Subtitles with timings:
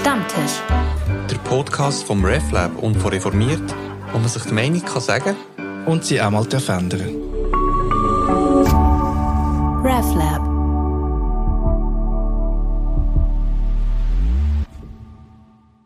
[0.00, 0.62] Stammtisch.
[1.30, 3.74] Der Podcast vom RefLab und von Reformiert,
[4.12, 5.36] wo man sich die Meinung kann sagen
[5.84, 7.16] und sie auch mal ändern
[9.84, 10.40] RefLab.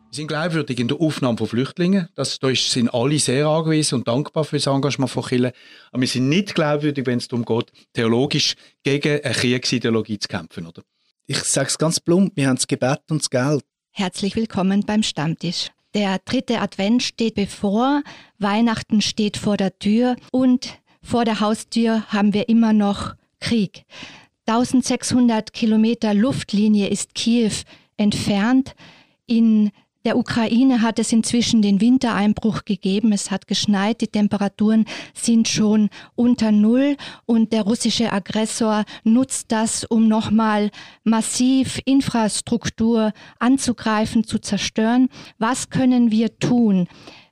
[0.07, 2.07] Wir sind glaubwürdig in der Aufnahme von Flüchtlingen.
[2.15, 5.51] Das, da sind alle sehr angewiesen und dankbar für das Engagement von Kirche.
[5.91, 10.67] Aber wir sind nicht glaubwürdig, wenn es darum geht, theologisch gegen eine Kriegsideologie zu kämpfen.
[10.67, 10.83] Oder?
[11.25, 13.65] Ich sage es ganz plump, wir haben das Gebet und das Geld.
[13.97, 15.71] Herzlich willkommen beim Stammtisch.
[15.93, 18.03] Der dritte Advent steht bevor,
[18.37, 23.85] Weihnachten steht vor der Tür und vor der Haustür haben wir immer noch Krieg.
[24.47, 27.53] 1600 Kilometer Luftlinie ist Kiew
[27.95, 28.75] entfernt.
[29.27, 29.71] In
[30.05, 33.11] der Ukraine hat es inzwischen den Wintereinbruch gegeben.
[33.11, 34.01] Es hat geschneit.
[34.01, 36.95] Die Temperaturen sind schon unter Null.
[37.25, 40.69] Und der russische Aggressor nutzt das, um nochmal
[41.03, 45.09] massiv Infrastruktur anzugreifen, zu zerstören.
[45.39, 46.87] Was können wir tun?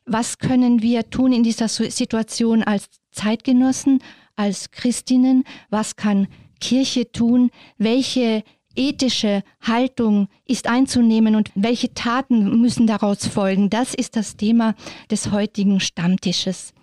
[0.05, 3.99] Was können wir tun in dieser Situation als Zeitgenossen,
[4.35, 5.43] als Christinnen?
[5.69, 6.27] Was kann
[6.59, 7.51] Kirche tun?
[7.77, 8.43] Welche
[8.75, 13.69] ethische Haltung ist einzunehmen und welche Taten müssen daraus folgen.
[13.69, 14.75] Das ist das Thema
[15.09, 16.73] des heutigen Stammtisches.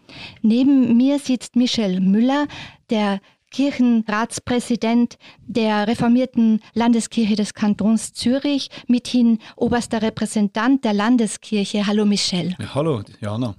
[0.42, 2.46] Neben mir sitzt Michel Müller,
[2.90, 3.20] der
[3.50, 11.86] Kirchenratspräsident der reformierten Landeskirche des Kantons Zürich, mithin oberster Repräsentant der Landeskirche.
[11.86, 12.54] Hallo Michel.
[12.58, 13.54] Ja, hallo Jana.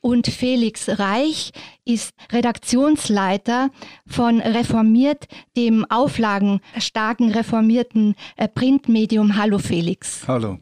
[0.00, 1.52] Und Felix Reich
[1.84, 3.70] ist Redaktionsleiter
[4.06, 5.26] von Reformiert,
[5.56, 9.36] dem auflagenstarken reformierten äh, Printmedium.
[9.36, 10.26] Hallo Felix.
[10.28, 10.58] Hallo.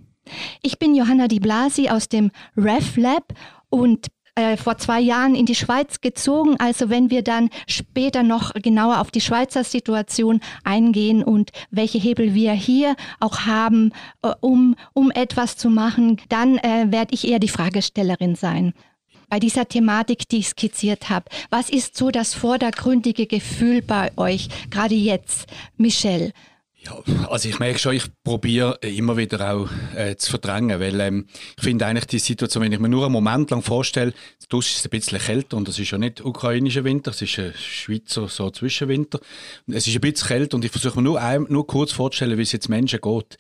[0.63, 3.35] Ich bin Johanna Di Blasi aus dem RefLab
[3.69, 6.57] und äh, vor zwei Jahren in die Schweiz gezogen.
[6.59, 12.35] Also wenn wir dann später noch genauer auf die Schweizer Situation eingehen und welche Hebel
[12.35, 17.41] wir hier auch haben, äh, um, um etwas zu machen, dann äh, werde ich eher
[17.41, 18.73] die Fragestellerin sein
[19.29, 21.25] bei dieser Thematik, die ich skizziert habe.
[21.49, 25.47] Was ist so das vordergründige Gefühl bei euch, gerade jetzt,
[25.79, 26.33] Michelle?
[26.85, 31.27] Ja, also ich merke schon, ich probiere immer wieder auch äh, zu verdrängen, weil ähm,
[31.57, 34.13] ich finde eigentlich die Situation, wenn ich mir nur einen Moment lang vorstelle,
[34.49, 37.39] draussen ist es ein bisschen kälter und das ist ja nicht ukrainischer Winter, es ist
[37.39, 39.21] ein Schweizer so Zwischenwinter.
[39.69, 42.43] Es ist ein bisschen kälter und ich versuche mir nur, ein, nur kurz vorzustellen, wie
[42.43, 43.37] es jetzt Menschen geht,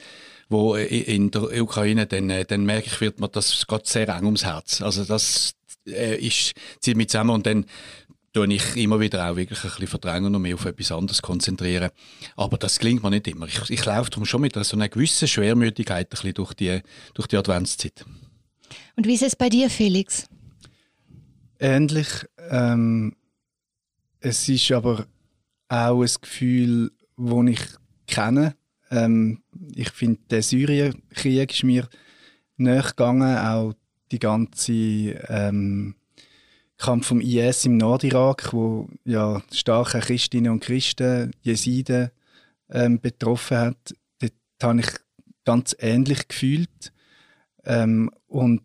[0.49, 4.09] wo äh, in der Ukraine, dann, äh, dann merke ich, wird mir das geht sehr
[4.09, 4.83] eng ums Herz.
[4.83, 5.55] Also das
[5.87, 7.67] äh, ist, zieht mich zusammen und dann
[8.32, 11.91] tue ich immer wieder auch wirklich ein bisschen verdrängen und mich auf etwas anderes konzentrieren.
[12.37, 13.47] Aber das klingt mir nicht immer.
[13.47, 16.81] Ich, ich laufe darum schon mit so einer gewissen Schwermütigkeit ein bisschen durch die,
[17.15, 18.04] durch die Adventszeit.
[18.97, 20.26] Und wie ist es bei dir, Felix?
[21.59, 22.09] Ähnlich.
[22.50, 23.15] Ähm,
[24.20, 25.06] es ist aber
[25.69, 27.60] auch ein Gefühl, das ich
[28.06, 28.56] kenne.
[28.91, 29.43] Ähm,
[29.75, 31.88] ich finde, der Syrienkrieg ist mir
[32.56, 33.75] nachgegangen, auch
[34.10, 35.94] die ganze ähm,
[36.82, 42.10] Kampf vom IS im Nordirak, wo ja starke Christinnen und Christen, Jesiden
[42.70, 43.94] ähm, betroffen hat.
[44.20, 44.32] Dort
[44.62, 44.88] habe ich
[45.44, 46.93] ganz ähnlich gefühlt.
[47.65, 48.62] Ähm, und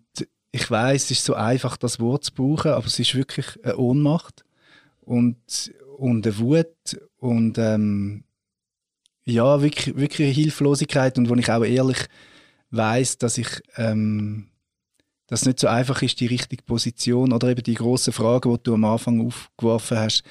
[0.51, 3.77] ich weiß, es ist so einfach, das Wort zu brauchen, aber es ist wirklich eine
[3.77, 4.43] Ohnmacht
[5.01, 8.23] und, und eine Wut und ähm,
[9.25, 12.07] ja, wirklich, wirklich eine Hilflosigkeit und wo ich auch ehrlich
[12.71, 14.47] weiß, dass ich ähm,
[15.27, 18.63] dass es nicht so einfach ist, die richtige Position oder eben die grossen Fragen, die
[18.63, 20.23] du am Anfang aufgeworfen hast,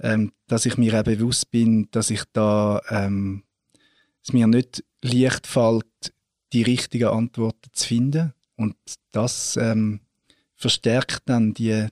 [0.00, 3.42] ähm, dass ich mir auch bewusst bin, dass ich da ähm,
[4.22, 6.14] es mir nicht leicht fällt,
[6.52, 8.32] die richtigen Antworten zu finden.
[8.56, 8.76] Und
[9.12, 10.00] das ähm,
[10.54, 11.88] verstärkt dann die,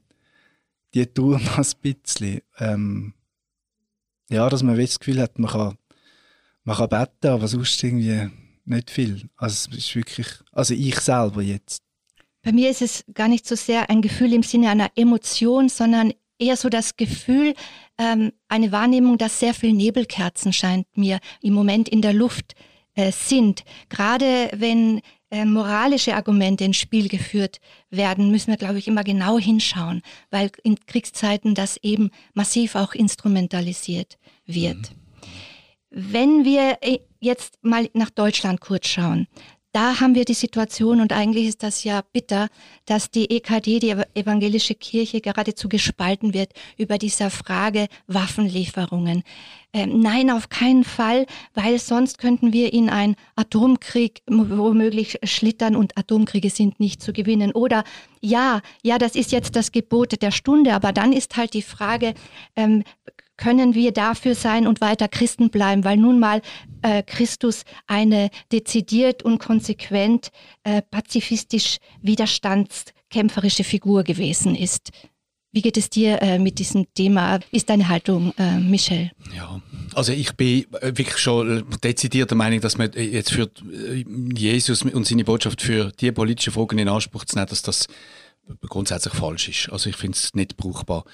[0.95, 2.41] die Tour noch ein bisschen.
[2.59, 3.15] Ähm,
[4.31, 5.79] ja, dass man das Gefühl hat, man kann,
[6.65, 8.31] man kann beten, aber sonst irgendwie
[8.65, 9.29] nicht viel.
[9.37, 11.83] Also es ist wirklich, also ich selber jetzt
[12.43, 16.13] bei mir ist es gar nicht so sehr ein Gefühl im Sinne einer Emotion, sondern
[16.39, 17.55] eher so das Gefühl,
[17.99, 22.55] ähm, eine Wahrnehmung, dass sehr viel Nebelkerzen scheint mir im Moment in der Luft
[22.95, 23.65] äh, sind.
[23.89, 25.01] Gerade wenn
[25.31, 27.59] äh, moralische Argumente ins Spiel geführt
[27.91, 32.93] werden, müssen wir, glaube ich, immer genau hinschauen, weil in Kriegszeiten das eben massiv auch
[32.93, 34.77] instrumentalisiert wird.
[34.77, 35.03] Mhm.
[35.95, 39.29] Wenn wir äh, jetzt mal nach Deutschland kurz schauen,
[39.73, 42.49] da haben wir die Situation, und eigentlich ist das ja bitter,
[42.85, 49.23] dass die EKD, die evangelische Kirche, geradezu gespalten wird über dieser Frage Waffenlieferungen.
[49.73, 51.25] Ähm, nein, auf keinen Fall,
[51.55, 57.53] weil sonst könnten wir in einen Atomkrieg womöglich schlittern und Atomkriege sind nicht zu gewinnen.
[57.53, 57.85] Oder
[58.21, 62.13] ja, ja, das ist jetzt das Gebot der Stunde, aber dann ist halt die Frage,
[62.57, 62.85] ähm,
[63.43, 66.43] können wir dafür sein und weiter Christen bleiben, weil nun mal
[66.83, 70.31] äh, Christus eine dezidiert und konsequent
[70.63, 74.91] äh, pazifistisch widerstandskämpferische Figur gewesen ist.
[75.51, 77.41] Wie geht es dir äh, mit diesem Thema?
[77.51, 79.11] Ist deine Haltung, äh, Michel?
[79.37, 79.61] Ja,
[79.93, 84.05] also ich bin wirklich schon dezidiert der Meinung, dass man jetzt für äh,
[84.35, 87.89] Jesus und seine Botschaft für die politischen Fragen in Anspruch zu nehmen, dass das
[88.69, 89.73] grundsätzlich falsch ist.
[89.73, 91.05] Also ich finde es nicht brauchbar.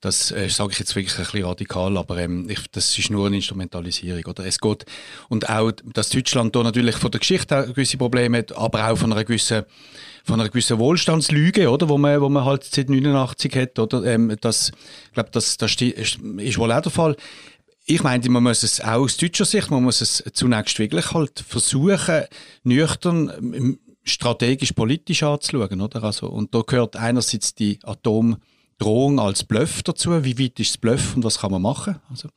[0.00, 3.26] Das äh, sage ich jetzt wirklich ein bisschen radikal, aber ähm, ich, das ist nur
[3.26, 4.24] eine Instrumentalisierung.
[4.26, 4.44] Oder?
[4.44, 4.84] Es geht,
[5.28, 9.12] und auch, dass Deutschland da natürlich von der Geschichte gewisse Probleme hat, aber auch von
[9.12, 9.64] einer gewissen,
[10.24, 11.88] von einer gewissen Wohlstandslüge, oder?
[11.88, 13.78] Wo, man, wo man halt seit 89 hat.
[13.78, 14.04] Oder?
[14.04, 14.72] Ähm, das,
[15.06, 17.16] ich glaube, das, das ist, wohl auch der Fall.
[17.86, 21.44] Ich meine, man muss es auch aus deutscher Sicht, man muss es zunächst wirklich halt
[21.46, 22.24] versuchen,
[22.62, 25.80] nüchtern strategisch-politisch anzuschauen.
[25.80, 26.04] Oder?
[26.04, 30.24] Also, und da gehört einerseits die Atomdrohung als Bluff dazu.
[30.24, 31.96] Wie weit ist das Bluff und was kann man machen?
[32.10, 32.28] Also,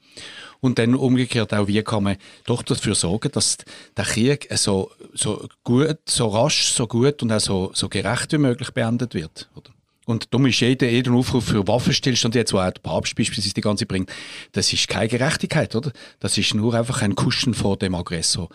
[0.60, 3.58] und dann umgekehrt auch, wie kann man doch dafür sorgen, dass
[3.96, 8.40] der Krieg so, so gut, so rasch, so gut und auch so, so gerecht wie
[8.40, 9.50] möglich beendet wird.
[9.56, 9.72] Oder?
[10.08, 13.62] Und darum ist jeder, jeder Aufruf für Waffenstillstand jetzt, wo auch der Papst beispielsweise die
[13.62, 14.10] ganze bringt,
[14.54, 15.92] das ist keine Gerechtigkeit, oder?
[16.22, 18.48] Das ist nur einfach ein Kuschen vor dem Aggressor.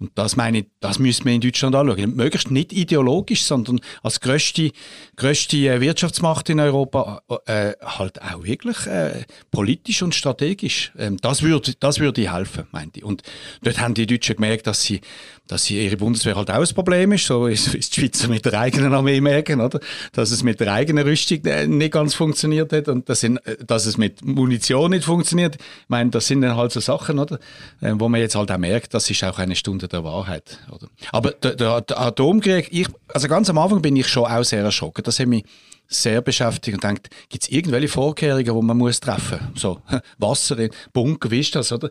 [0.00, 2.14] Und das meine ich, das müssen wir in Deutschland anschauen.
[2.14, 4.70] Möglichst nicht ideologisch, sondern als grösste,
[5.16, 10.92] grösste äh, Wirtschaftsmacht in Europa äh, halt auch wirklich äh, politisch und strategisch.
[10.96, 13.04] Ähm, das würde das würde helfen, meinte ich.
[13.04, 13.22] Und
[13.62, 15.00] dort haben die Deutschen gemerkt, dass sie,
[15.48, 17.26] dass sie ihre Bundeswehr halt auch ein Problem ist.
[17.26, 19.80] So ist, ist die Schweizer mit der eigenen Armee merken, oder?
[20.12, 23.56] Dass es mit der eigenen Rüstung äh, nicht ganz funktioniert hat und dass, in, äh,
[23.66, 25.56] dass es mit Munition nicht funktioniert.
[25.56, 27.40] Ich meine, das sind dann halt so Sachen, oder?
[27.80, 30.58] wo man jetzt halt auch merkt, das ist auch eine Stunde der Wahrheit.
[30.70, 30.88] Oder?
[31.12, 34.62] Aber der, der, der Atomkrieg, ich, also ganz am Anfang bin ich schon auch sehr
[34.62, 35.02] erschrocken.
[35.04, 35.44] Das hat mich
[35.88, 39.60] sehr beschäftigt und denkt, gibt es irgendwelche Vorkehrungen, die man muss treffen muss?
[39.60, 39.82] So,
[40.18, 41.90] Wasser, Bunker, wie ist das, oder?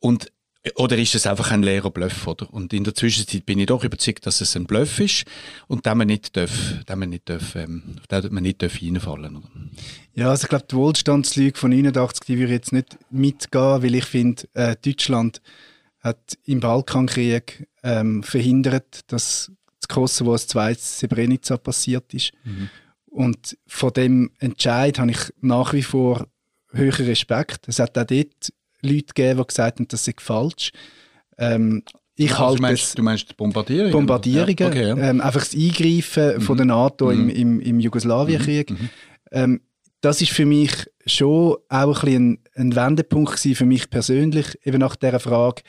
[0.00, 0.30] Und
[0.76, 2.52] oder ist es einfach ein leerer Bluff, oder?
[2.52, 5.24] Und in der Zwischenzeit bin ich doch überzeugt, dass es ein Bluff ist
[5.68, 7.96] und den man nicht darf, den man nicht darf, ähm,
[8.30, 9.48] man nicht darf reinfallen, oder?
[10.14, 13.94] Ja, also ich glaube, die Wohlstandslüge von 89, die würde ich jetzt nicht mitgehen, weil
[13.94, 15.42] ich finde, äh, Deutschland
[16.04, 22.32] hat im Balkankrieg ähm, verhindert, dass das Kosovo als zweites Srebrenica passiert ist.
[22.44, 22.68] Mhm.
[23.06, 26.26] Und von dem Entscheid habe ich nach wie vor
[26.72, 27.68] höheren Respekt.
[27.68, 28.52] Es hat auch dort
[28.82, 30.72] Leute gegeben, die gesagt haben, das sei falsch.
[31.38, 31.82] Ähm,
[32.16, 33.92] ich also, halte du, meinst, du meinst Bombardierungen?
[33.92, 34.96] Bombardierungen, ja, okay, ja.
[34.96, 36.40] Ähm, einfach das Eingreifen mhm.
[36.42, 37.12] von der NATO mhm.
[37.12, 38.70] im, im, im Jugoslawienkrieg.
[38.70, 38.76] Mhm.
[38.76, 38.88] mhm.
[39.32, 39.60] Ähm,
[40.00, 40.70] das ist für mich
[41.06, 45.62] schon auch ein, ein, Wendepunkt für mich persönlich, eben nach dieser Frage,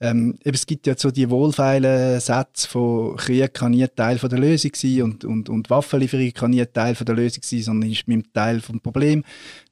[0.00, 4.38] ähm, es gibt ja so die wohlfeilen Sätze von Krieg kann nie Teil von der
[4.38, 8.08] Lösung sein und, und, und Waffenlieferung kann nie Teil von der Lösung sein, sondern ist
[8.08, 9.24] mit dem Teil vom Problem.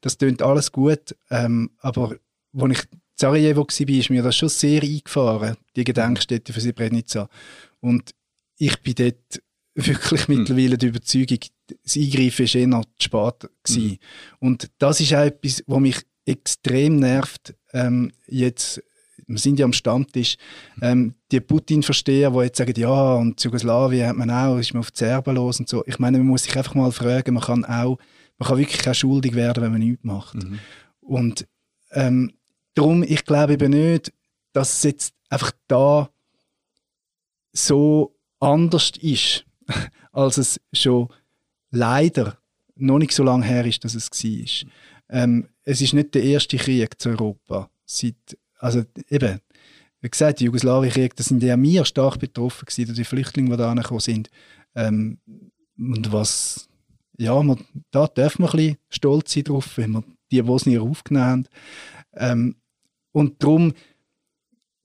[0.02, 2.16] Das klingt alles gut, ähm, aber
[2.54, 7.28] als ich in Sarajevo war, ist mir das schon sehr eingefahren, die Gedenkstätte für Srebrenica.
[7.80, 8.14] Und
[8.58, 9.42] ich bin dort
[9.74, 10.36] wirklich hm.
[10.36, 11.38] mittlerweile der Überzeugung,
[11.82, 13.50] das Eingreifen war eher zu spät.
[13.62, 13.90] Gewesen.
[13.90, 13.98] Mhm.
[14.40, 15.96] Und das ist auch etwas, was mich
[16.26, 18.82] extrem nervt, ähm, jetzt
[19.28, 20.36] wir sind ja am Stammtisch,
[20.80, 24.90] ähm, die Putin-Versteher, die jetzt sagen, ja, und Jugoslawien hat man auch, ist man auf
[24.90, 25.84] die Serben los und so.
[25.86, 27.98] Ich meine, man muss sich einfach mal fragen, man kann auch,
[28.38, 30.34] man kann wirklich auch schuldig werden, wenn man nichts macht.
[30.34, 30.58] Mhm.
[31.00, 31.46] Und
[31.92, 32.32] ähm,
[32.74, 34.12] darum, ich glaube eben nicht,
[34.52, 36.08] dass es jetzt einfach da
[37.52, 39.44] so anders ist,
[40.12, 41.08] als es schon
[41.70, 42.38] leider
[42.76, 44.70] noch nicht so lange her ist, dass es war.
[45.10, 49.40] Ähm, es ist nicht der erste Krieg zu Europa seit also eben,
[50.00, 53.70] wie gesagt, die Jugoslawienkrieg, da sind ja wir stark betroffen gewesen, die Flüchtlinge, die da
[53.70, 54.30] angekommen sind.
[54.74, 55.18] Ähm,
[55.76, 56.68] und was,
[57.16, 61.26] ja, man, da darf man ein bisschen stolz sein drauf, wenn wir die Bosnier aufgenommen
[61.26, 61.46] haben.
[62.14, 62.56] Ähm,
[63.12, 63.72] und darum,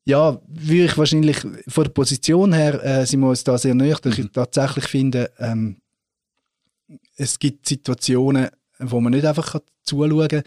[0.05, 1.37] ja, würde ich wahrscheinlich
[1.67, 4.31] von der Position her, äh, sind wir uns da sehr dass ich mhm.
[4.33, 5.77] tatsächlich finde, ähm,
[7.15, 8.49] es gibt Situationen,
[8.79, 10.43] wo man nicht einfach zuschauen kann.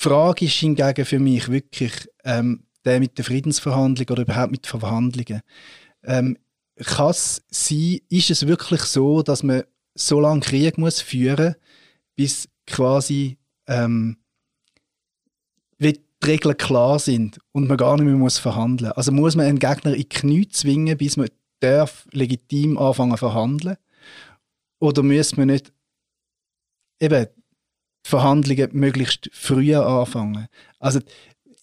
[0.00, 1.92] Die Frage ist hingegen für mich wirklich,
[2.24, 5.42] ähm, der mit der Friedensverhandlung oder überhaupt mit Verhandlungen.
[6.04, 6.38] Ähm,
[6.76, 9.64] kann es sein, ist es wirklich so, dass man
[9.94, 11.56] so lange Krieg muss führen
[12.16, 14.16] bis quasi ähm,
[15.78, 18.92] die Regeln klar sind und man gar nicht mehr muss verhandeln.
[18.92, 21.28] Also muss man einen Gegner in die Knie zwingen, bis man
[21.60, 23.76] darf legitim anfangen zu verhandeln?
[24.78, 25.72] Oder muss man nicht
[27.00, 30.48] eben die Verhandlungen möglichst früher anfangen?
[30.78, 31.00] Also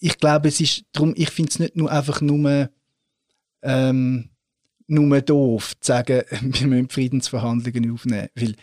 [0.04, 2.70] ich glaube, es ist darum, ich finde es nicht nur einfach nur,
[3.62, 4.30] ähm,
[4.86, 8.28] nur doof zu sagen, wir müssen Friedensverhandlungen aufnehmen.
[8.36, 8.56] Weil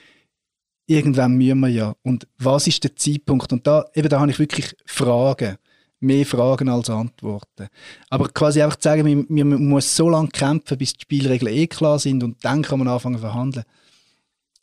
[0.85, 1.97] irgendwann müssen wir ja.
[2.03, 3.51] Und was ist der Zeitpunkt?
[3.55, 5.57] Und da, eben, da habe ich wirklich Fragen.
[6.01, 7.69] Mehr Fragen als Antworten.
[8.11, 11.67] Aber quasi einfach zu sagen, man, man muss so lange kämpfen, bis die Spielregeln eh
[11.67, 13.65] klar sind und dann kann man anfangen zu verhandeln.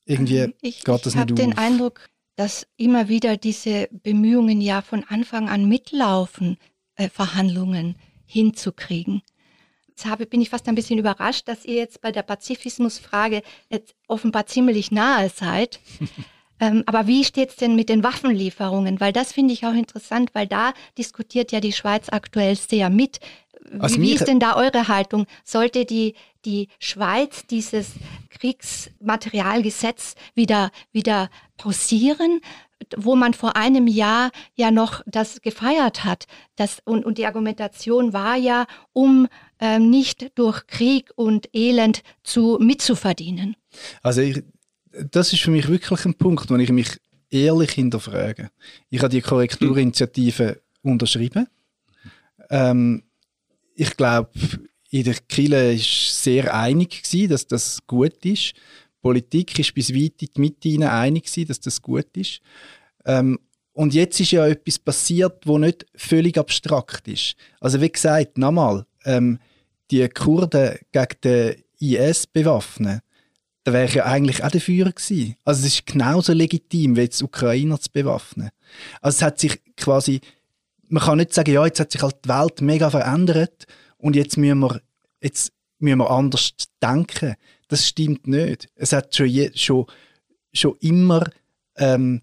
[0.05, 1.59] Irgendwie Also ich, geht das ich habe nicht den auf.
[1.59, 6.57] Eindruck, dass immer wieder diese Bemühungen ja von Anfang an mitlaufen,
[6.95, 9.23] äh, Verhandlungen hinzukriegen.
[9.87, 13.95] Jetzt habe, bin ich fast ein bisschen überrascht, dass ihr jetzt bei der Pazifismusfrage jetzt
[14.07, 15.79] offenbar ziemlich nahe seid.
[16.59, 18.99] ähm, aber wie steht es denn mit den Waffenlieferungen?
[18.99, 23.19] Weil das finde ich auch interessant, weil da diskutiert ja die Schweiz aktuell sehr mit.
[23.71, 25.25] Wie, wie ist denn da eure Haltung?
[25.43, 27.91] Sollte die, die Schweiz dieses
[28.29, 32.41] Kriegsmaterialgesetz wieder, wieder pausieren,
[32.95, 36.25] wo man vor einem Jahr ja noch das gefeiert hat?
[36.55, 39.27] Das, und, und die Argumentation war ja, um
[39.59, 43.55] ähm, nicht durch Krieg und Elend zu, mitzuverdienen.
[44.01, 44.43] Also ich,
[45.11, 48.49] das ist für mich wirklich ein Punkt, wo ich mich ehrlich hinterfrage.
[48.89, 51.47] Ich habe die Korrekturinitiative unterschrieben.
[52.49, 53.03] Ähm,
[53.77, 54.31] ich glaube,
[54.89, 58.53] in der Kille ist sehr einig gewesen, dass das gut ist.
[58.53, 62.41] Die Politik ist bis weit in die Mitte hinein einig gewesen, dass das gut ist.
[63.05, 63.39] Ähm,
[63.73, 67.35] und jetzt ist ja etwas passiert, wo nicht völlig abstrakt ist.
[67.59, 69.39] Also wie gesagt, nochmal, ähm,
[69.91, 73.01] die Kurden gegen den IS bewaffnen,
[73.63, 75.35] da wäre ich ja eigentlich auch dafür gewesen.
[75.43, 78.49] Also es ist genauso legitim, wie jetzt Ukrainer zu bewaffnen.
[79.01, 80.21] Also es hat sich quasi,
[80.89, 83.65] man kann nicht sagen, ja, jetzt hat sich halt die Welt mega verändert
[83.97, 84.81] und jetzt müssen wir,
[85.21, 87.35] jetzt müssen wir anders denken.
[87.67, 88.69] Das stimmt nicht.
[88.75, 89.85] Es hat schon, je, schon,
[90.53, 91.29] schon immer
[91.75, 92.21] ähm,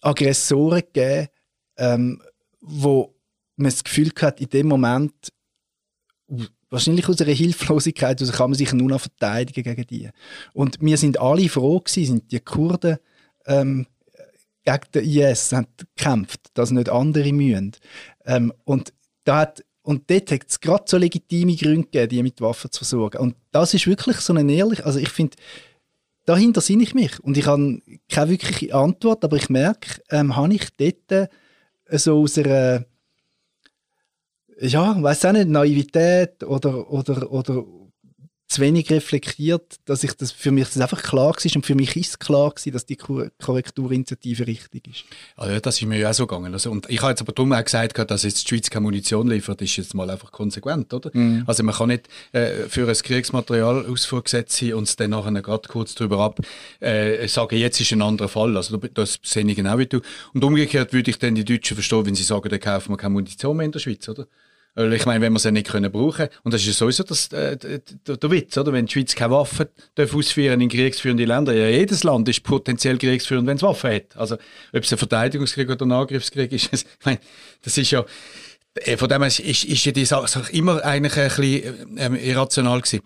[0.00, 1.28] Aggressoren gegeben,
[1.76, 2.22] ähm,
[2.60, 3.14] wo
[3.56, 5.32] man das Gefühl hat, in dem Moment
[6.70, 10.10] wahrscheinlich aus einer Hilflosigkeit also kann man sich nur noch verteidigen gegen die.
[10.52, 12.98] Und wir sind alle froh gewesen, sind die Kurden
[13.46, 13.86] ähm,
[14.68, 17.72] gegen den IS haben gekämpft, dass nicht andere mühen.
[18.24, 18.92] Ähm, und,
[19.24, 22.78] da hat, und dort hat es gerade so legitime Gründe gegeben, die mit Waffen zu
[22.78, 23.18] versorgen.
[23.18, 25.36] Und das ist wirklich so eine ehrliche, also ich finde,
[26.26, 27.20] dahinter sinne ich mich.
[27.20, 31.28] Und ich habe keine wirkliche Antwort, aber ich merke, ähm, habe ich dort äh,
[31.98, 32.84] so aus einer
[34.60, 37.64] ja, weiß auch nicht, Naivität oder, oder, oder
[38.48, 41.94] zu wenig reflektiert, dass ich das für mich das einfach klar war und für mich
[41.96, 45.04] ist es klar gewesen, dass die Kor- Korrekturinitiative richtig ist.
[45.36, 46.54] Also das ist mir ja auch so gegangen.
[46.54, 49.28] Also, und ich habe jetzt aber darum auch gesagt, dass jetzt die Schweiz keine Munition
[49.28, 51.10] liefert, ist jetzt mal einfach konsequent, oder?
[51.46, 55.94] Also man kann nicht äh, für ein Kriegsmaterialausfuhrgesetz sein und es dann nachher gerade kurz
[55.94, 56.40] drüber ab
[56.80, 58.56] äh, sagen, jetzt ist ein anderer Fall.
[58.56, 60.00] Also das sehe ich genau wie du.
[60.32, 63.12] Und umgekehrt würde ich dann die Deutschen verstehen, wenn sie sagen, dann kaufen wir keine
[63.12, 64.26] Munition mehr in der Schweiz, oder?
[64.78, 67.32] Weil ich meine, wenn wir sie nicht können brauchen und das ist ja sowieso das,
[67.32, 68.72] äh, der, der Witz, oder?
[68.72, 69.66] Wenn die Schweiz keine Waffen
[69.96, 74.16] darf ausführen in kriegsführende Länder, ja, jedes Land ist potenziell kriegsführend, wenn es Waffen hat.
[74.16, 77.18] Also ob es ein Verteidigungskrieg oder ein Angriffskrieg ist, ich meine,
[77.62, 78.04] das ist ja
[78.74, 82.80] äh, von dem her ist, ist, ja die Sache immer eigentlich ein bisschen ähm, irrational
[82.80, 83.00] gewesen.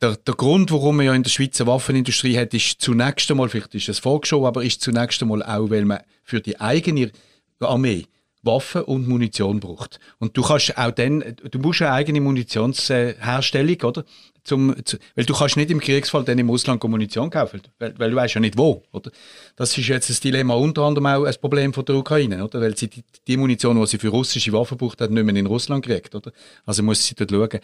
[0.00, 3.48] Der, der Grund, warum man ja in der Schweiz eine Waffenindustrie hat, ist zunächst einmal,
[3.48, 7.10] vielleicht ist es vorgeschoben, aber ist zunächst einmal auch, weil man für die eigene
[7.58, 8.06] Armee
[8.42, 9.98] Waffen und Munition braucht.
[10.18, 14.04] Und du kannst auch dann, du musst eine eigene Munitionsherstellung, oder?
[14.44, 18.10] Zum, zu, weil du kannst nicht im Kriegsfall dann im Ausland Munition kaufen, weil, weil
[18.10, 19.10] du weißt ja nicht wo, oder?
[19.56, 22.60] Das ist jetzt das Dilemma unter anderem auch ein Problem von der Ukraine, oder?
[22.60, 25.46] Weil sie die, die Munition, die sie für russische Waffen braucht, hat nicht mehr in
[25.46, 26.30] Russland kriegt, oder?
[26.64, 27.60] Also muss sie dort schauen.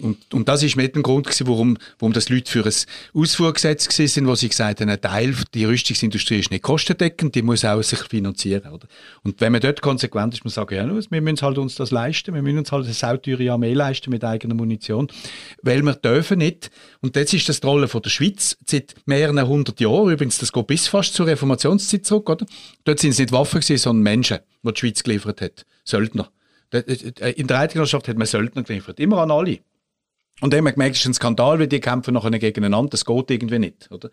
[0.00, 2.72] Und, und das ist mit dem Grund gewesen, warum, warum das Leute für ein
[3.14, 7.64] Ausfuhrgesetz sind, wo sie gesagt haben, ein Teil die Rüstungsindustrie ist nicht kostendeckend, die muss
[7.64, 8.88] auch sich finanzieren, oder?
[9.22, 11.92] Und wenn man dort konsequent ist, muss man sagen, ja, wir müssen halt uns das
[11.92, 15.06] leisten, wir müssen uns halt eine sauteure Armee leisten mit eigener Munition,
[15.62, 19.46] weil wir dürfen nicht, und jetzt ist das die Rolle von der Schweiz, seit mehreren
[19.46, 22.46] hundert Jahren, übrigens, das geht bis fast zur Reformationszeit zurück, oder?
[22.82, 26.30] Dort sind es nicht Waffen gewesen, sondern Menschen, die die Schweiz geliefert hat, Söldner.
[27.36, 29.60] In der Eidgenossenschaft hat man Söldner geliefert, immer an alle.
[30.44, 32.90] Und dann haben wir gemerkt, es ist ein Skandal, weil die kämpfen nachher gegeneinander.
[32.90, 34.10] Das geht irgendwie nicht, oder?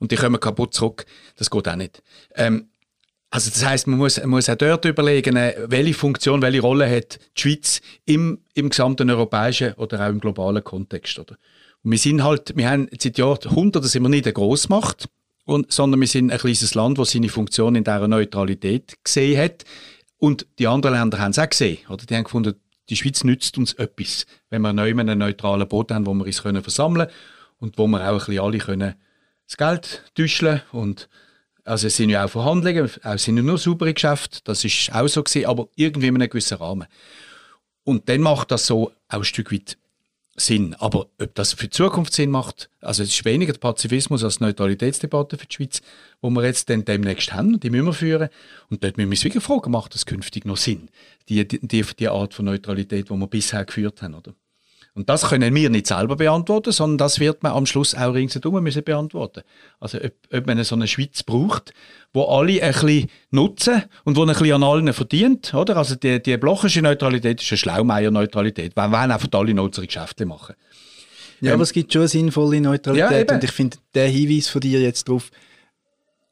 [0.00, 1.06] Und die kommen kaputt zurück.
[1.36, 2.02] Das geht auch nicht.
[2.34, 2.70] Ähm,
[3.30, 6.90] also das heißt, man muss, man muss auch dort überlegen, äh, welche Funktion, welche Rolle
[6.90, 11.36] hat die Schweiz im, im gesamten europäischen oder auch im globalen Kontext, oder?
[11.84, 15.08] Und wir sind halt, wir haben seit Jahrhunderten sind wir nicht eine Grossmacht,
[15.44, 19.62] und, sondern wir sind ein kleines Land, das seine Funktion in dieser Neutralität gesehen hat.
[20.18, 22.04] Und die anderen Länder haben es auch gesehen, oder?
[22.06, 22.54] Die haben gefunden,
[22.88, 26.42] die Schweiz nützt uns etwas, wenn wir neu einen neutralen Boden haben, wo wir uns
[26.42, 27.08] können versammeln
[27.58, 28.94] und wo wir auch ein bisschen alle können
[29.46, 31.08] das Geld täuschen und
[31.64, 35.08] also es sind ja auch Verhandlungen, es sind ja nur saubere Geschäfte, das ist auch
[35.08, 36.86] so gewesen, aber irgendwie in einem gewissen Rahmen.
[37.84, 39.78] Und dann macht das so auch ein Stück weit
[40.36, 40.74] Sinn.
[40.78, 44.38] Aber ob das für die Zukunft Sinn macht, also es ist weniger der Pazifismus als
[44.38, 45.80] die Neutralitätsdebatte für die Schweiz,
[46.20, 48.28] wo wir jetzt dann demnächst haben, die müssen wir führen.
[48.70, 50.88] Und dort müssen wir uns wirklich fragen, macht das künftig noch Sinn?
[51.28, 54.34] Die, die, die Art von Neutralität, die wir bisher geführt haben, oder?
[54.96, 58.62] Und das können wir nicht selber beantworten, sondern das wird man am Schluss auch ringsherum
[58.62, 59.42] müssen beantworten.
[59.80, 61.74] Also ob, ob man so eine Schweiz braucht,
[62.14, 65.76] wo alle ein bisschen nutzen und wo ein bisschen an allen verdient, oder?
[65.76, 70.54] Also die, die blochische Neutralität ist eine Schlaumeier-Neutralität, wenn wir einfach alle unsere Geschäfte machen.
[71.40, 74.48] Ja, ähm, aber es gibt schon eine sinnvolle Neutralität ja, und ich finde, der Hinweis
[74.48, 75.30] von dir jetzt darauf,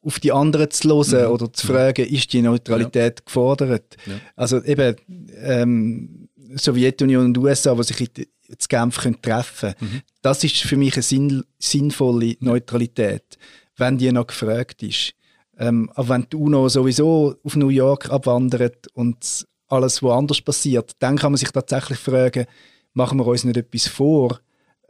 [0.04, 1.32] auf die anderen zu hören mhm.
[1.32, 3.24] oder zu fragen, ist die Neutralität ja.
[3.24, 3.96] gefordert?
[4.06, 4.14] Ja.
[4.36, 4.96] Also eben
[5.42, 8.26] ähm, Sowjetunion und USA, die sich in
[8.68, 9.92] Genf können treffen können.
[9.92, 10.00] Mhm.
[10.22, 13.36] Das ist für mich eine sinn sinnvolle Neutralität,
[13.76, 15.14] wenn die noch gefragt ist.
[15.58, 21.16] Ähm, aber wenn die UNO sowieso auf New York abwandert und alles woanders passiert, dann
[21.16, 22.46] kann man sich tatsächlich fragen,
[22.94, 24.40] machen wir uns nicht etwas vor,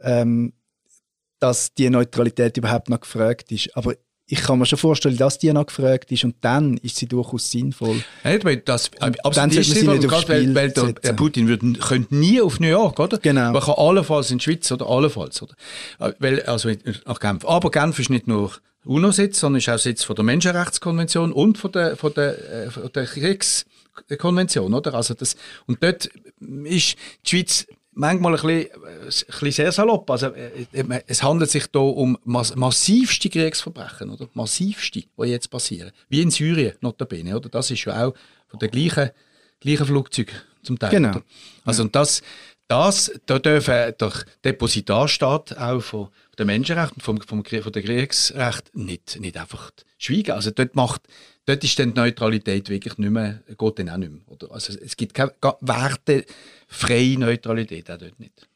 [0.01, 0.53] ähm,
[1.39, 3.75] dass die Neutralität überhaupt noch gefragt ist.
[3.75, 3.93] Aber
[4.25, 7.51] ich kann mir schon vorstellen, dass die noch gefragt ist und dann ist sie durchaus
[7.51, 8.01] sinnvoll.
[8.23, 12.15] Ja, das, dann sollte man sie nicht aufs Spiel weil, weil der, Putin würde, könnte
[12.15, 13.17] nie auf New York, oder?
[13.17, 13.51] Genau.
[13.51, 15.55] Man kann allenfalls in die Schweiz oder allenfalls, oder?
[15.99, 16.71] Äh, weil, also
[17.05, 17.45] nach Genf.
[17.45, 18.51] Aber Genf ist nicht nur
[18.85, 22.91] UNO-Sitz, sondern ist auch Sitz von der Menschenrechtskonvention und von der, von der, äh, von
[22.91, 24.93] der Kriegskonvention, oder?
[24.93, 25.35] Also das,
[25.65, 26.09] und dort
[26.65, 30.09] ist die Schweiz manchmal ein bisschen, ein bisschen sehr salopp.
[30.09, 34.27] Also, äh, äh, es handelt sich hier um mass massivste Kriegsverbrechen, oder?
[34.33, 35.91] Massivste, die jetzt passieren.
[36.09, 37.49] Wie in Syrien, notabene, oder?
[37.49, 38.13] Das ist ja auch
[38.47, 39.11] von den gleichen,
[39.59, 40.91] gleichen Flugzeugen zum Teil.
[40.91, 41.09] Genau.
[41.09, 41.23] Oder?
[41.65, 41.85] Also, ja.
[41.85, 42.21] und das,
[42.67, 49.19] das, da dürfen der Depositarstaat auch von den Menschenrechten, vom, vom, von der Kriegsrecht nicht,
[49.19, 50.31] nicht einfach schweigen.
[50.31, 51.01] Also dort macht,
[51.45, 54.21] dort ist dann die Neutralität wirklich nicht mehr, geht dann auch nicht mehr.
[54.27, 54.51] Oder?
[54.51, 58.47] Also es gibt keine wertefreie Neutralität auch dort nicht.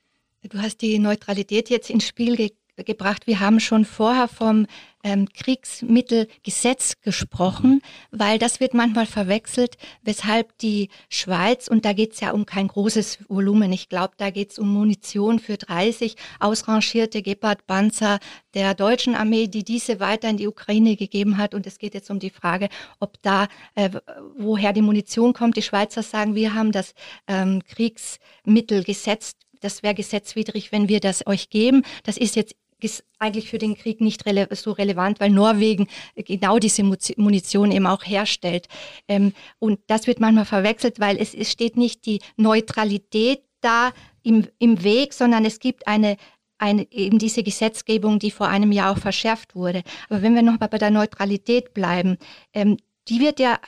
[0.44, 2.52] Du hast die Neutralität jetzt ins Spiel ge
[2.84, 3.28] gebracht.
[3.28, 4.68] Wir haben schon vorher vom
[5.04, 7.82] ähm, Kriegsmittelgesetz gesprochen,
[8.12, 12.68] weil das wird manchmal verwechselt, weshalb die Schweiz, und da geht es ja um kein
[12.68, 18.20] großes Volumen, ich glaube, da geht es um Munition für 30 ausrangierte Gepard-Panzer
[18.54, 21.54] der deutschen Armee, die diese weiter in die Ukraine gegeben hat.
[21.54, 23.90] Und es geht jetzt um die Frage, ob da, äh,
[24.38, 25.58] woher die Munition kommt.
[25.58, 26.94] Die Schweizer sagen, wir haben das
[27.28, 31.84] ähm, Kriegsmittelgesetz das wäre gesetzwidrig, wenn wir das euch geben.
[32.04, 36.60] Das ist jetzt ist eigentlich für den Krieg nicht rele so relevant, weil Norwegen genau
[36.60, 38.68] diese Munition eben auch herstellt.
[39.08, 43.92] Ähm, und das wird manchmal verwechselt, weil es, es steht nicht die Neutralität da
[44.24, 46.18] im, im Weg, sondern es gibt eine,
[46.58, 49.84] eine, eben diese Gesetzgebung, die vor einem Jahr auch verschärft wurde.
[50.10, 52.18] Aber wenn wir noch mal bei der Neutralität bleiben,
[52.54, 53.60] ähm, die wird ja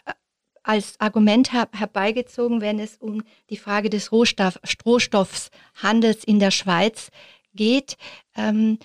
[0.64, 7.10] als Argument her herbeigezogen, wenn es um die Frage des Rohstoff Rohstoffshandels in der Schweiz
[7.60, 7.98] geht.
[8.36, 8.80] Ähm,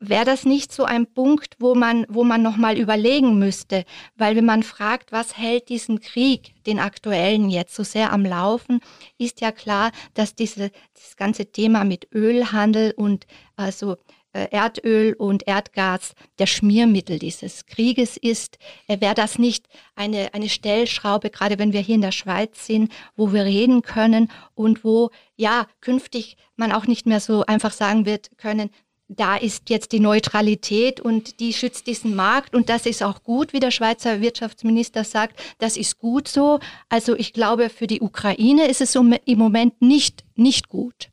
[0.00, 3.84] Wäre das nicht so ein Punkt, wo man, wo man nochmal überlegen müsste?
[4.16, 8.80] Weil wenn man fragt, was hält diesen Krieg, den aktuellen jetzt so sehr am Laufen,
[9.18, 13.96] ist ja klar, dass diese, das ganze Thema mit Ölhandel und also
[14.32, 18.58] Erdöl und Erdgas der Schmiermittel dieses Krieges ist.
[18.86, 22.92] Äh, wäre das nicht eine, eine Stellschraube, gerade wenn wir hier in der Schweiz sind,
[23.16, 28.06] wo wir reden können und wo ja künftig man auch nicht mehr so einfach sagen
[28.06, 28.70] wird können,
[29.16, 33.52] da ist jetzt die Neutralität und die schützt diesen Markt und das ist auch gut,
[33.52, 36.60] wie der Schweizer Wirtschaftsminister sagt, das ist gut so.
[36.88, 41.11] Also ich glaube, für die Ukraine ist es im Moment nicht, nicht gut.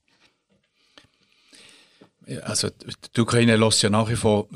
[2.43, 2.69] Also
[3.15, 4.47] die Ukraine lässt ja nach wie vor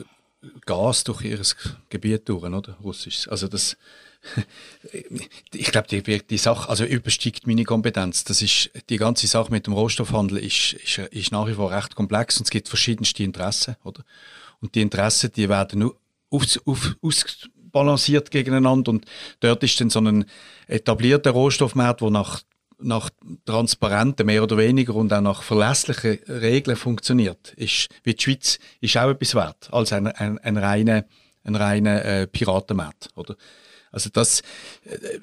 [0.65, 1.41] Gas durch ihr
[1.89, 2.77] Gebiet durch, oder?
[2.83, 3.27] Russisch.
[3.29, 3.77] Also das,
[5.53, 8.23] ich glaube, die, die Sache also übersteigt meine Kompetenz.
[8.23, 11.95] Das ist, die ganze Sache mit dem Rohstoffhandel ist, ist, ist nach wie vor recht
[11.95, 14.03] komplex und es gibt verschiedenste Interessen, oder?
[14.59, 15.97] Und die Interessen, die werden nur
[16.29, 19.05] auf, auf, ausbalanciert gegeneinander und
[19.39, 20.25] dort ist dann so ein
[20.67, 22.41] etablierter Rohstoffmarkt, wo nach
[22.79, 23.09] nach
[23.45, 28.97] transparenten, mehr oder weniger und auch nach verlässlichen Regeln funktioniert, ist, wie die Schweiz ist
[28.97, 31.05] auch etwas wert als ein, ein, ein reiner,
[31.43, 33.35] ein reiner äh, Piratenmarkt, oder?
[33.93, 34.41] Also das,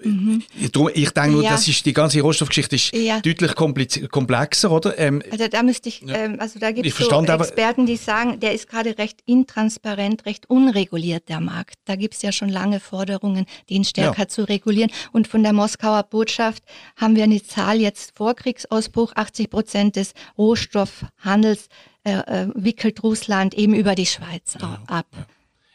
[0.05, 0.45] mhm.
[0.71, 1.51] darum, ich denke nur, ja.
[1.51, 3.19] das ist, die ganze Rohstoffgeschichte ist ja.
[3.21, 4.97] deutlich komplexer, oder?
[4.97, 6.15] Ähm, also da müsste ich, ja.
[6.15, 10.49] ähm, also da gibt es so Experten, die sagen, der ist gerade recht intransparent, recht
[10.49, 11.75] unreguliert, der Markt.
[11.85, 14.93] Da gibt es ja schon lange Forderungen, den stärker zu regulieren.
[15.11, 16.63] Und von der Moskauer Botschaft
[16.95, 21.69] haben wir eine Zahl jetzt vor Kriegsausbruch, 80 Prozent des Rohstoffhandels
[22.05, 24.57] äh, äh, wickelt Russland eben über die Schweiz
[24.87, 25.07] ab.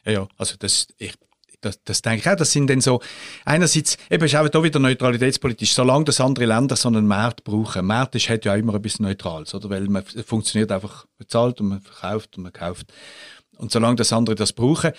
[0.05, 1.13] Ja, ja, also das, ich
[1.65, 2.36] das, das denke ich auch.
[2.36, 3.01] Das sind dann so,
[3.43, 7.80] einerseits, eben ist auch da wieder neutralitätspolitisch, solange das andere Länder so einen Markt brauchen.
[7.80, 9.69] Ein Markt ist, hat ja immer etwas Neutrales, oder?
[9.69, 12.93] Weil man funktioniert einfach, bezahlt und man verkauft und man kauft.
[13.58, 14.91] Und solange das andere das brauchen,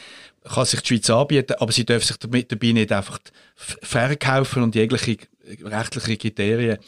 [0.45, 3.19] kann sich die Schweiz anbieten, aber sie dürfen sich dabei nicht einfach
[3.55, 5.19] verkaufen und jegliche
[5.63, 6.79] rechtliche Kriterien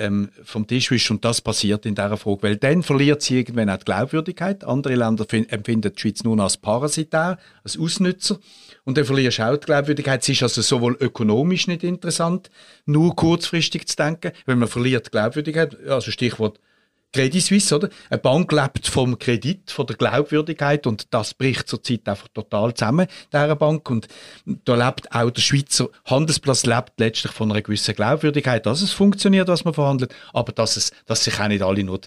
[0.00, 1.16] ähm, vom Tisch wischen.
[1.16, 2.42] Und das passiert in dieser Frage.
[2.42, 4.64] Weil dann verliert sie irgendwann auch die Glaubwürdigkeit.
[4.64, 8.38] Andere Länder empfinden die Schweiz nur als parasitär, als Ausnützer.
[8.90, 10.20] Und dann verlierst du auch die Glaubwürdigkeit.
[10.20, 12.50] Es ist also sowohl ökonomisch nicht interessant,
[12.86, 15.76] nur kurzfristig zu denken, wenn man verliert die Glaubwürdigkeit.
[15.86, 16.58] Also Stichwort
[17.12, 17.88] Credit Suisse, oder?
[18.08, 23.06] Eine Bank lebt vom Kredit, von der Glaubwürdigkeit und das bricht zurzeit einfach total zusammen,
[23.32, 23.88] dieser Bank.
[23.90, 24.08] Und
[24.64, 29.46] da lebt auch der Schweizer Handelsplatz lebt letztlich von einer gewissen Glaubwürdigkeit, dass es funktioniert,
[29.46, 32.00] was man verhandelt, aber dass, es, dass sich auch nicht alle nur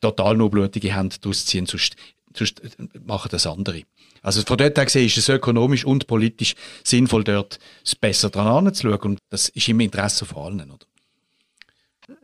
[0.00, 1.96] total nur blutige Hände daraus ziehen, sonst,
[2.32, 2.62] sonst
[3.04, 3.82] machen das andere.
[4.28, 7.58] Also von dort her gesehen ist es ökonomisch und politisch sinnvoll, dort
[7.98, 10.86] besser dran anzuschauen und das ist im Interesse von allen, oder?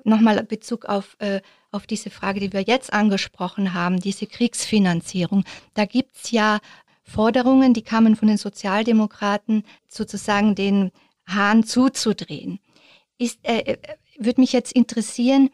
[0.05, 1.40] Nochmal Bezug auf äh
[1.75, 5.45] auf diese Frage, die wir jetzt angesprochen haben, diese Kriegsfinanzierung.
[5.73, 6.61] Da gibt es ja
[7.03, 10.93] Forderungen, die kamen von den Sozialdemokraten, sozusagen den
[11.27, 12.61] Hahn zuzudrehen.
[13.19, 13.79] Ist, äh, äh
[14.19, 15.51] würde mich jetzt interessieren,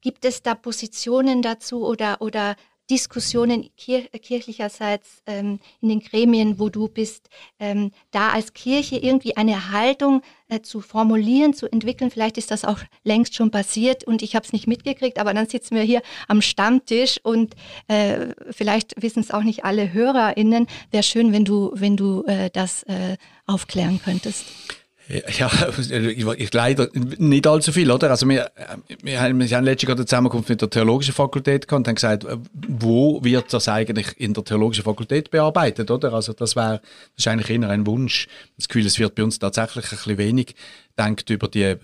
[0.00, 2.56] gibt es da Positionen dazu oder, oder
[2.90, 9.36] Diskussionen kir kirchlicherseits ähm, in den Gremien, wo du bist, ähm, da als Kirche irgendwie
[9.36, 12.10] eine Haltung äh, zu formulieren, zu entwickeln.
[12.10, 15.48] Vielleicht ist das auch längst schon passiert und ich habe es nicht mitgekriegt, aber dann
[15.48, 17.54] sitzen wir hier am Stammtisch und
[17.88, 20.66] äh, vielleicht wissen es auch nicht alle HörerInnen.
[20.90, 23.16] Wäre schön, wenn du, wenn du äh, das äh,
[23.46, 24.44] aufklären könntest.
[25.08, 25.50] Ja,
[26.52, 26.88] leider
[27.18, 28.10] nicht allzu viel, oder?
[28.10, 28.50] Also wir,
[29.02, 32.26] wir, haben, wir letztens gerade eine Zusammenkunft mit der Theologischen Fakultät gehabt und haben gesagt,
[32.52, 36.12] wo wird das eigentlich in der Theologischen Fakultät bearbeitet, oder?
[36.12, 36.80] Also das wäre,
[37.26, 38.28] eigentlich eher ein Wunsch.
[38.56, 40.54] Das Gefühl, es wird bei uns tatsächlich ein bisschen wenig
[40.98, 41.76] denkt über die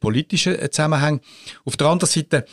[0.00, 1.20] politischen Zusammenhänge.
[1.64, 2.46] Auf der anderen Seite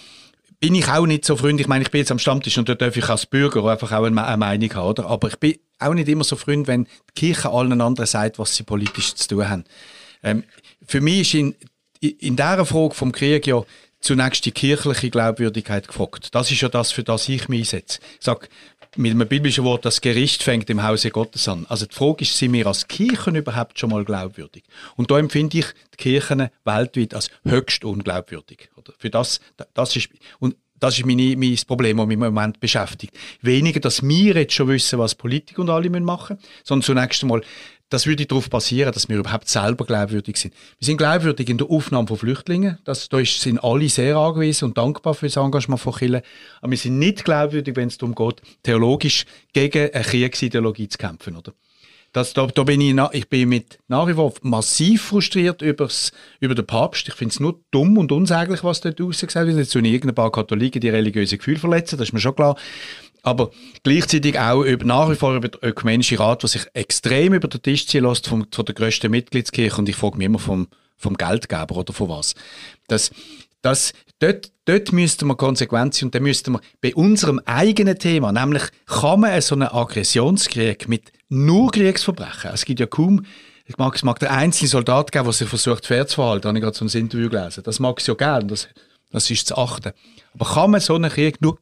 [0.60, 1.66] bin ich auch nicht so freundlich.
[1.66, 4.06] Ich meine, ich bin jetzt am Stammtisch und da darf ich als Bürger einfach auch
[4.06, 5.08] eine Meinung haben, oder?
[5.08, 8.56] Aber ich bin auch nicht immer so freundlich, wenn die Kirche allen anderen sagt, was
[8.56, 9.66] sie politisch zu tun haben.
[10.24, 10.44] Ähm,
[10.86, 11.56] für mich ist in,
[12.00, 13.64] in dieser Frage vom Krieg ja
[14.00, 16.36] zunächst die kirchliche Glaubwürdigkeit gefragt.
[16.36, 18.00] Das ist ja das, für das ich mich einsetze.
[18.20, 18.48] Ich sage
[18.96, 21.66] mit einem biblischen Wort, das Gericht fängt im Hause Gottes an.
[21.68, 24.64] Also die Frage ist, sind wir als Kirchen überhaupt schon mal glaubwürdig?
[24.96, 28.70] Und da empfinde ich die Kirchen weltweit als höchst unglaubwürdig.
[28.76, 28.94] Oder?
[28.98, 29.40] Für das,
[29.74, 30.10] das ist,
[30.40, 33.18] und das ist meine, mein Problem, das mich im Moment beschäftigt.
[33.42, 37.42] Weniger, dass wir jetzt schon wissen, was Politik und alle machen müssen, sondern zunächst einmal,
[37.94, 40.56] das würde darauf basieren, dass wir überhaupt selber glaubwürdig sind.
[40.80, 42.80] Wir sind glaubwürdig in der Aufnahme von Flüchtlingen.
[42.86, 46.22] Das, da sind alle sehr angewiesen und dankbar für das Engagement von Kirchen.
[46.62, 51.36] Aber wir sind nicht glaubwürdig, wenn es darum geht, theologisch gegen eine Kriegsideologie zu kämpfen.
[51.36, 51.54] Oder?
[52.14, 56.54] Das, da, da bin ich, ich bin mit nach wie vor massiv frustriert übers, über
[56.54, 57.08] den Papst.
[57.08, 59.58] Ich finde es nur dumm und unsäglich, was dort rausgesagt wird.
[59.58, 62.56] Jetzt tun irgendein paar Katholiken die religiöse Gefühle verletzen, das ist mir schon klar.
[63.24, 63.52] Aber
[63.84, 67.62] gleichzeitig auch über, nach wie vor über den ökumenischen Rat, der sich extrem über den
[67.62, 69.78] Tisch ziehen lässt von, von der grössten Mitgliedskirche.
[69.78, 72.36] Und ich frage mich immer vom, vom Geldgeber oder von was.
[72.88, 73.12] Das,
[73.62, 78.32] das, dort, dort müssten wir konsequent sein und dann müssten wir bei unserem eigenen Thema,
[78.32, 83.26] nämlich kann man so einen Aggressionskrieg mit nur Kriegsverbrechen, es gibt ja kaum
[83.66, 86.58] ich mag, es mag der einzelne Soldat geben, der sich versucht fair zu verhalten, habe
[86.58, 87.64] ich gerade so ein Interview gelesen.
[87.64, 88.68] Das mag es ja gern, das,
[89.10, 89.94] das ist zu achten.
[90.34, 91.58] Aber kann man so einen Krieg nur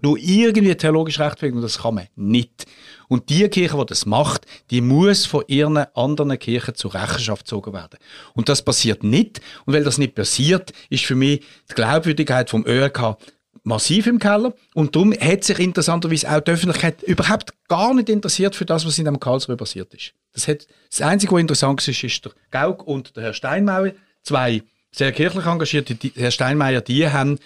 [0.00, 2.66] nur irgendwie theologisch rechtfertigen, und das kann man nicht.
[3.08, 7.72] Und die Kirche, die das macht, die muss von ihren anderen Kirchen zur Rechenschaft gezogen
[7.72, 7.98] werden.
[8.34, 9.40] Und das passiert nicht.
[9.64, 13.16] Und weil das nicht passiert, ist für mich die Glaubwürdigkeit vom ÖRK
[13.62, 14.54] massiv im Keller.
[14.74, 18.98] Und darum hat sich interessanterweise auch die Öffentlichkeit überhaupt gar nicht interessiert für das, was
[18.98, 20.12] in dem Karlsruhe passiert ist.
[20.32, 23.92] Das, hat, das Einzige, was interessant ist, ist der Gauk und der Herr Steinmauer.
[24.22, 27.38] Zwei sehr kirchlich engagierte, Herr Steinmeier, die haben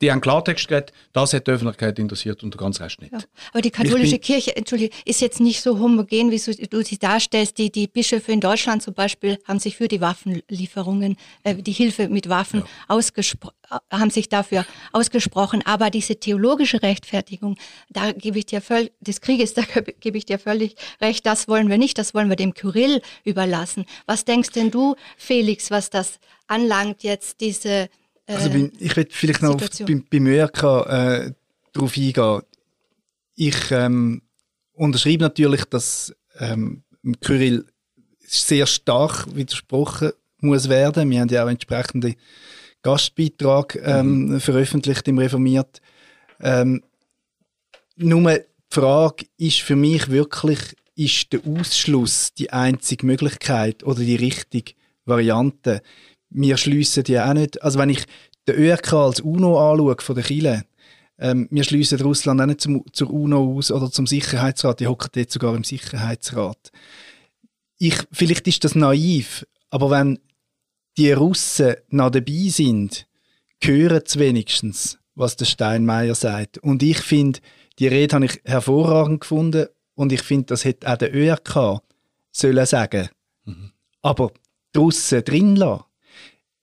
[0.00, 3.12] die haben Klartext geredet, das hat die Öffentlichkeit interessiert und der ganze Rest nicht.
[3.12, 3.18] Ja.
[3.52, 7.58] Aber die katholische Kirche, Entschuldige, ist jetzt nicht so homogen, wie du sie darstellst.
[7.58, 12.08] Die, die Bischöfe in Deutschland zum Beispiel haben sich für die Waffenlieferungen, äh, die Hilfe
[12.08, 12.66] mit Waffen ja.
[12.88, 13.54] ausgesprochen
[13.90, 17.56] haben sich dafür ausgesprochen, aber diese theologische Rechtfertigung,
[17.90, 19.62] da gebe ich dir völlig, des Krieges, da
[20.00, 23.84] gebe ich dir völlig recht, das wollen wir nicht, das wollen wir dem Kyrill überlassen.
[24.06, 27.88] Was denkst denn du, Felix, was das anlangt jetzt, diese
[28.36, 31.32] also bin, ich will vielleicht noch auf, beim, beim ÖRK äh,
[31.72, 32.42] darauf eingehen.
[33.34, 34.22] Ich ähm,
[34.72, 36.82] unterschreibe natürlich, dass ähm,
[37.20, 37.64] Kyrill
[38.20, 41.10] sehr stark widersprochen muss werden.
[41.10, 42.14] Wir haben ja auch entsprechende
[42.82, 44.40] Gastbeitrag ähm, mhm.
[44.40, 45.80] veröffentlicht im Reformiert.
[46.40, 46.82] Ähm,
[47.96, 50.58] nur die Frage ist für mich wirklich,
[50.94, 54.72] ist der Ausschluss die einzige Möglichkeit oder die richtige
[55.04, 55.82] Variante.
[56.30, 58.04] Wir schliessen ja auch nicht, also wenn ich
[58.46, 60.64] den ÖRK als UNO anschaue von der Chile,
[61.18, 65.10] ähm, wir schliessen Russland auch nicht zum, zur UNO aus oder zum Sicherheitsrat, die hocken
[65.12, 66.70] dort sogar im Sicherheitsrat.
[67.78, 70.18] Ich, vielleicht ist das naiv, aber wenn
[70.96, 73.06] die Russen noch dabei sind,
[73.62, 76.58] hören sie wenigstens, was der Steinmeier sagt.
[76.58, 77.40] Und ich finde,
[77.78, 81.80] die Rede habe ich hervorragend gefunden und ich finde, das hätte auch der ÖRK
[82.32, 83.08] sollen sagen.
[83.44, 83.72] Mhm.
[84.02, 84.32] Aber
[84.74, 85.84] die Russen drin lassen.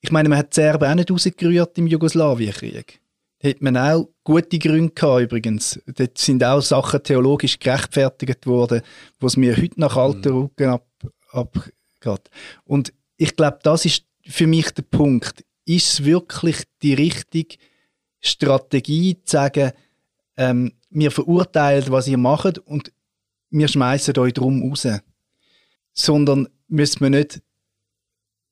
[0.06, 3.00] Ich meine, man hat die Serben auch nicht rausgerührt im Jugoslawienkrieg.
[3.40, 5.82] Da hat man auch gute Gründe gehabt, übrigens.
[5.88, 8.84] Dort sind auch Sachen theologisch gerechtfertigt worden,
[9.20, 10.42] was mir heute nach alten mhm.
[10.42, 10.88] Rücken ab,
[11.32, 12.30] abgeht.
[12.66, 15.44] Und ich glaube, das ist für mich der Punkt.
[15.66, 17.58] Ist es wirklich die richtige
[18.20, 19.72] Strategie, zu sagen,
[20.38, 22.92] ähm, wir verurteilen, was ihr macht und
[23.50, 24.88] wir schmeißen euch drum raus.
[25.94, 27.42] Sondern müssen wir nicht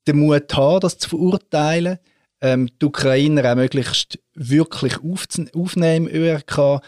[0.07, 1.99] den Mut haben, das zu verurteilen,
[2.41, 4.97] ähm, die Ukrainer auch möglichst wirklich
[5.53, 6.81] aufnehmen ÖRK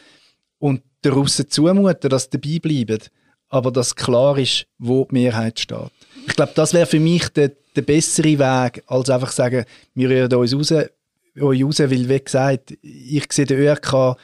[0.59, 3.03] und den Russen zumuten, dass sie dabei bleiben,
[3.49, 5.91] aber dass klar ist, wo die Mehrheit steht.
[6.27, 10.33] Ich glaube, das wäre für mich der, der bessere Weg, als einfach sagen, wir rühren
[10.33, 14.17] uns raus, euch raus, weil, wie gesagt, ich sehe den ÖRK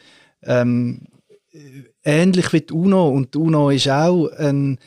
[0.44, 1.02] ähm,
[2.04, 4.80] ähnlich wie die UNO und die UNO ist auch ein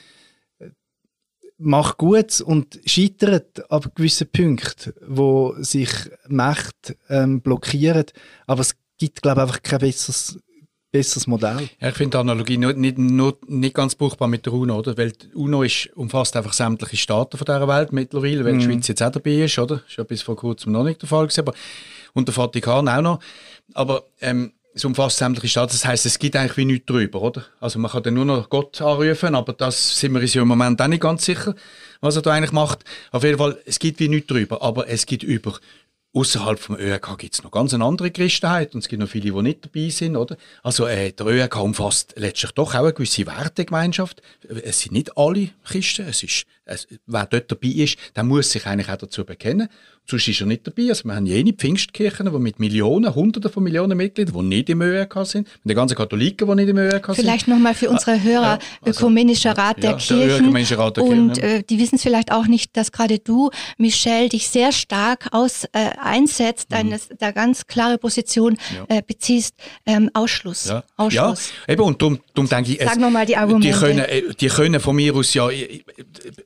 [1.65, 5.91] macht gut und scheitert ab gewissen Punkten, wo sich
[6.29, 8.13] Macht ähm, blockiert.
[8.47, 10.39] Aber es gibt, glaube ich, einfach kein besseres,
[10.93, 11.69] besseres Modell.
[11.81, 14.97] Ja, ich finde die Analogie nicht, nicht, nicht, ganz brauchbar mit der UNO, oder?
[14.97, 18.59] Weil die UNO ist, umfasst einfach sämtliche Staaten von dieser Welt mittlerweile, weil mm.
[18.59, 18.73] die mhm.
[18.73, 19.77] Schweiz jetzt auch dabei ist, oder?
[19.77, 21.55] Das ist ja bis vor kurzem noch nicht der Fall gewesen, aber
[22.13, 23.19] und der Vatikan auch noch.
[23.75, 25.73] Aber ähm, es umfasst sämtliche Staaten.
[25.73, 27.45] Das heißt, es gibt eigentlich wie nichts drüber, oder?
[27.61, 30.83] Also man kann dann nur noch Gott anrufen, aber das sind wir uns im Moment
[30.83, 31.55] auch nicht ganz sicher,
[32.01, 32.81] was er da eigentlich macht.
[33.13, 35.59] Auf jeden Fall, es gibt wie nichts drüber, aber es gibt über
[36.15, 39.33] Außerhalb vom ÖRK gibt es noch ganz eine andere Christenheit und es gibt noch viele,
[39.33, 40.37] die nicht dabei sind, oder?
[40.63, 44.23] Also äh, der ÖRK umfasst letztlich doch auch eine gewisse Wertegemeinschaft.
[44.63, 48.65] Es sind nicht alle Christen, es ist, es, wer dort dabei ist, der muss sich
[48.65, 49.69] eigentlich auch dazu bekennen.
[50.07, 50.91] Sonst ist er nicht dabei.
[50.91, 54.83] Also wir haben jene Pfingstkirchen, die mit Millionen, Hunderten von Millionen Mitgliedern, die nicht im
[54.83, 57.17] ÖRK sind, mit den ganzen Katholiken, die nicht im ÖRK sind.
[57.17, 60.53] Vielleicht nochmal für unsere Hörer, ja, also, Ökumenischer Rat ja, der Kirchen.
[60.53, 63.51] Der Rat der und Kirchen, äh, die wissen es vielleicht auch nicht, dass gerade du,
[63.79, 66.77] Michelle, dich sehr stark aus, äh, einsetzt, mhm.
[66.77, 68.57] eine da ganz klare Position
[68.89, 69.55] äh, beziehst,
[69.87, 70.67] ähm, Ausschluss.
[70.67, 70.85] Ja.
[70.97, 71.51] Ausschluss.
[71.67, 73.69] ja, eben, und darum, darum denke ich, Sag nochmal die Argumente.
[73.69, 75.83] Die können, äh, die können von mir aus ja äh,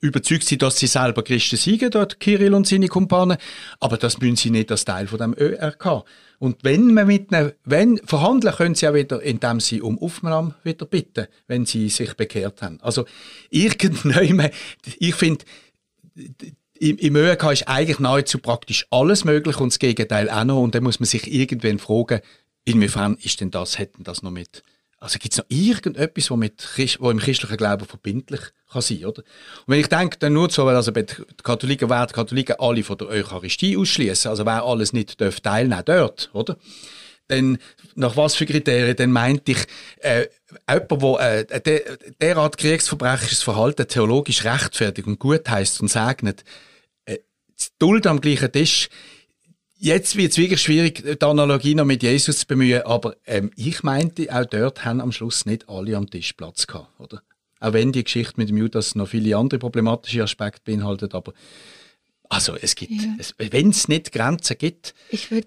[0.00, 3.36] überzeugt sein, dass sie selber Christen sind, dort Kirill und seine Kumpanen,
[3.80, 6.04] aber das müssen sie nicht als Teil von dem ÖRK.
[6.38, 10.54] Und wenn man mit ihnen, wenn, verhandeln können sie auch wieder, indem sie um Aufnahme
[10.62, 12.78] wieder bitten, wenn sie sich bekehrt haben.
[12.80, 13.06] Also,
[13.50, 14.50] irgendwann,
[14.98, 15.44] ich finde,
[16.80, 20.62] im, im ÖRK ist eigentlich nahezu praktisch alles möglich und das Gegenteil auch noch.
[20.62, 22.20] Und dann muss man sich irgendwann fragen,
[22.64, 24.62] inwiefern ist denn das, hätten das noch mit
[25.00, 29.22] also gibt es noch irgendetwas, was, mit, was im christlichen Glauben verbindlich kann sein oder?
[29.22, 31.04] Und wenn ich denke, dann nur so, weil also die
[31.42, 36.30] Katholiken werden Katholiken alle von der Eucharistie ausschließen, also wer alles nicht darf teilnehmen dort,
[36.32, 36.56] oder?
[37.28, 37.58] Dann,
[37.94, 39.66] nach was für Kriterien, dann meinte ich,
[40.00, 40.26] äh,
[40.68, 41.80] jemand, der äh, der,
[42.20, 46.44] derart kriegsverbrecherisches Verhalten theologisch rechtfertigt und gut heißt und segnet,
[47.04, 47.18] äh,
[47.78, 48.88] Duld am gleichen Tisch,
[49.80, 53.84] Jetzt wird es wirklich schwierig, die Analogie noch mit Jesus zu bemühen, aber ähm, ich
[53.84, 57.22] meinte, auch dort haben am Schluss nicht alle am Tisch Platz gehabt, oder?
[57.60, 61.32] Auch wenn die Geschichte mit dem Judas noch viele andere problematische Aspekte beinhaltet, aber
[62.30, 63.08] also es gibt, ja.
[63.38, 64.94] wenn es nicht Grenzen gibt,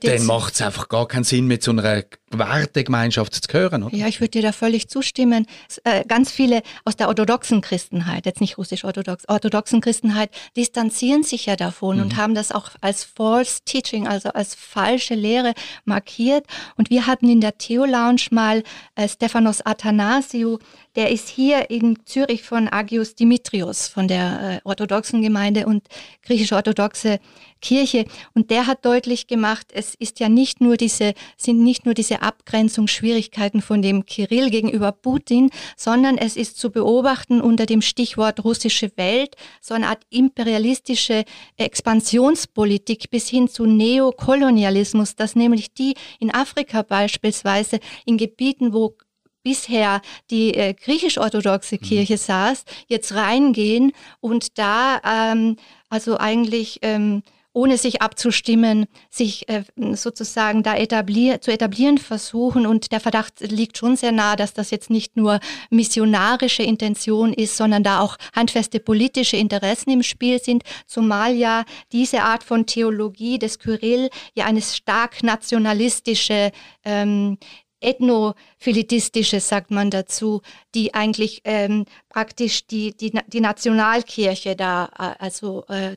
[0.02, 3.84] dann macht es einfach gar keinen Sinn, mit so einer Wertegemeinschaft zu gehören.
[3.84, 3.96] Oder?
[3.96, 5.46] Ja, ich würde dir da völlig zustimmen.
[5.84, 11.56] Äh, ganz viele aus der orthodoxen Christenheit, jetzt nicht russisch-orthodox, orthodoxen Christenheit, distanzieren sich ja
[11.56, 12.04] davon mhm.
[12.04, 15.54] und haben das auch als False Teaching, also als falsche Lehre
[15.86, 16.46] markiert.
[16.78, 18.64] Und wir hatten in der Theo-Lounge mal
[18.96, 20.58] äh, Stephanos Athanasiou,
[20.96, 25.88] der ist hier in Zürich von Agios Dimitrios, von der äh, orthodoxen Gemeinde und
[26.24, 27.20] griechisch-orthodoxe
[27.62, 28.06] Kirche.
[28.34, 32.22] Und der hat deutlich gemacht, es ist ja nicht nur diese, sind nicht nur diese
[32.22, 38.92] Abgrenzungsschwierigkeiten von dem Kirill gegenüber Putin, sondern es ist zu beobachten unter dem Stichwort russische
[38.98, 41.24] Welt, so eine Art imperialistische
[41.58, 48.96] Expansionspolitik bis hin zu Neokolonialismus, dass nämlich die in Afrika beispielsweise in Gebieten, wo
[49.44, 51.82] bisher die äh, griechisch-orthodoxe mhm.
[51.82, 55.58] Kirche saß, jetzt reingehen und da ähm,
[55.90, 57.24] also eigentlich ähm,
[57.54, 62.66] ohne sich abzustimmen, sich äh, sozusagen da etablier zu etablieren versuchen.
[62.66, 67.58] Und der Verdacht liegt schon sehr nahe, dass das jetzt nicht nur missionarische Intention ist,
[67.58, 73.38] sondern da auch handfeste politische Interessen im Spiel sind, zumal ja diese Art von Theologie
[73.38, 76.52] des Kyrill ja eine stark nationalistische
[76.86, 77.38] ähm,
[77.82, 80.42] ethnophilitistische, sagt man dazu,
[80.74, 85.96] die eigentlich ähm, praktisch die, die, die Nationalkirche da äh, also äh,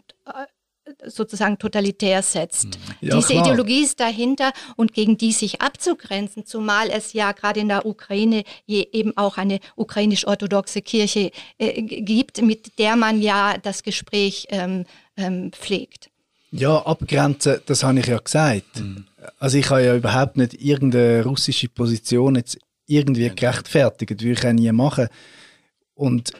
[1.06, 2.66] sozusagen totalitär setzt.
[2.66, 3.08] Mhm.
[3.08, 3.46] Ja, Diese klar.
[3.46, 8.44] Ideologie ist dahinter und gegen die sich abzugrenzen, zumal es ja gerade in der Ukraine
[8.66, 14.84] eben auch eine ukrainisch-orthodoxe Kirche äh, gibt, mit der man ja das Gespräch ähm,
[15.16, 16.10] ähm, pflegt.
[16.50, 18.78] Ja, abgrenzen, das habe ich ja gesagt.
[18.78, 19.06] Mhm.
[19.38, 24.52] Also ich habe ja überhaupt nicht irgendeine russische Position jetzt irgendwie gerechtfertigt, würde ich auch
[24.52, 25.08] nie machen.
[25.94, 26.32] Und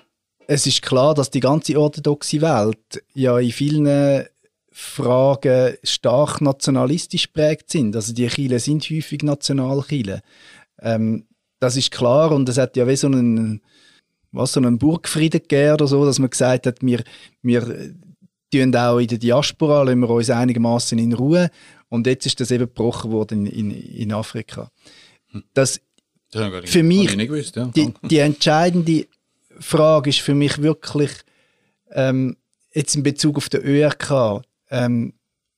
[0.47, 4.27] es ist klar, dass die ganze orthodoxe Welt ja in vielen
[4.71, 7.95] Fragen stark nationalistisch prägt sind.
[7.95, 10.21] Also die Chile sind häufig Nationalchile.
[10.81, 11.27] Ähm,
[11.61, 13.63] das ist klar und es hat ja wie so einen,
[14.33, 17.05] was, so einen Burgfrieden gegeben oder so, dass man gesagt hat, wir,
[17.43, 17.95] wir
[18.53, 21.51] tun auch in der Diaspora, lassen wir uns einigermaßen in Ruhe.
[21.89, 24.71] Und jetzt ist das eben gebrochen worden in, in, in Afrika.
[25.53, 25.81] Das,
[26.31, 27.67] das für mich, gewusst, ja.
[27.67, 29.07] die, die, entscheidende
[29.59, 31.11] Frage ist für mich wirklich,
[31.91, 32.37] ähm,
[32.73, 35.15] jetzt in Bezug auf den ÖRK, ähm,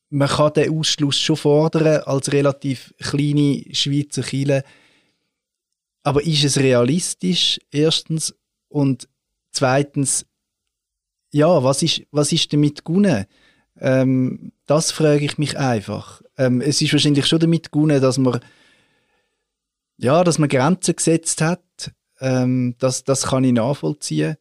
[0.09, 4.65] man kann den Ausschluss schon fordern als relativ kleine Schweizer Kirche.
[6.03, 8.35] Aber ist es realistisch, erstens?
[8.69, 9.09] Und
[9.51, 10.27] zweitens,
[11.33, 13.27] ja, was ist, was ist damit gewonnen?
[13.81, 16.23] Ähm, das frage ich mich einfach.
[16.39, 18.41] Ähm, es ist wahrscheinlich schon damit gewonnen, dass man,
[19.99, 21.63] ja, dass man Grenzen gesetzt hat.
[22.21, 24.37] Ähm, das, das kann ich nachvollziehen.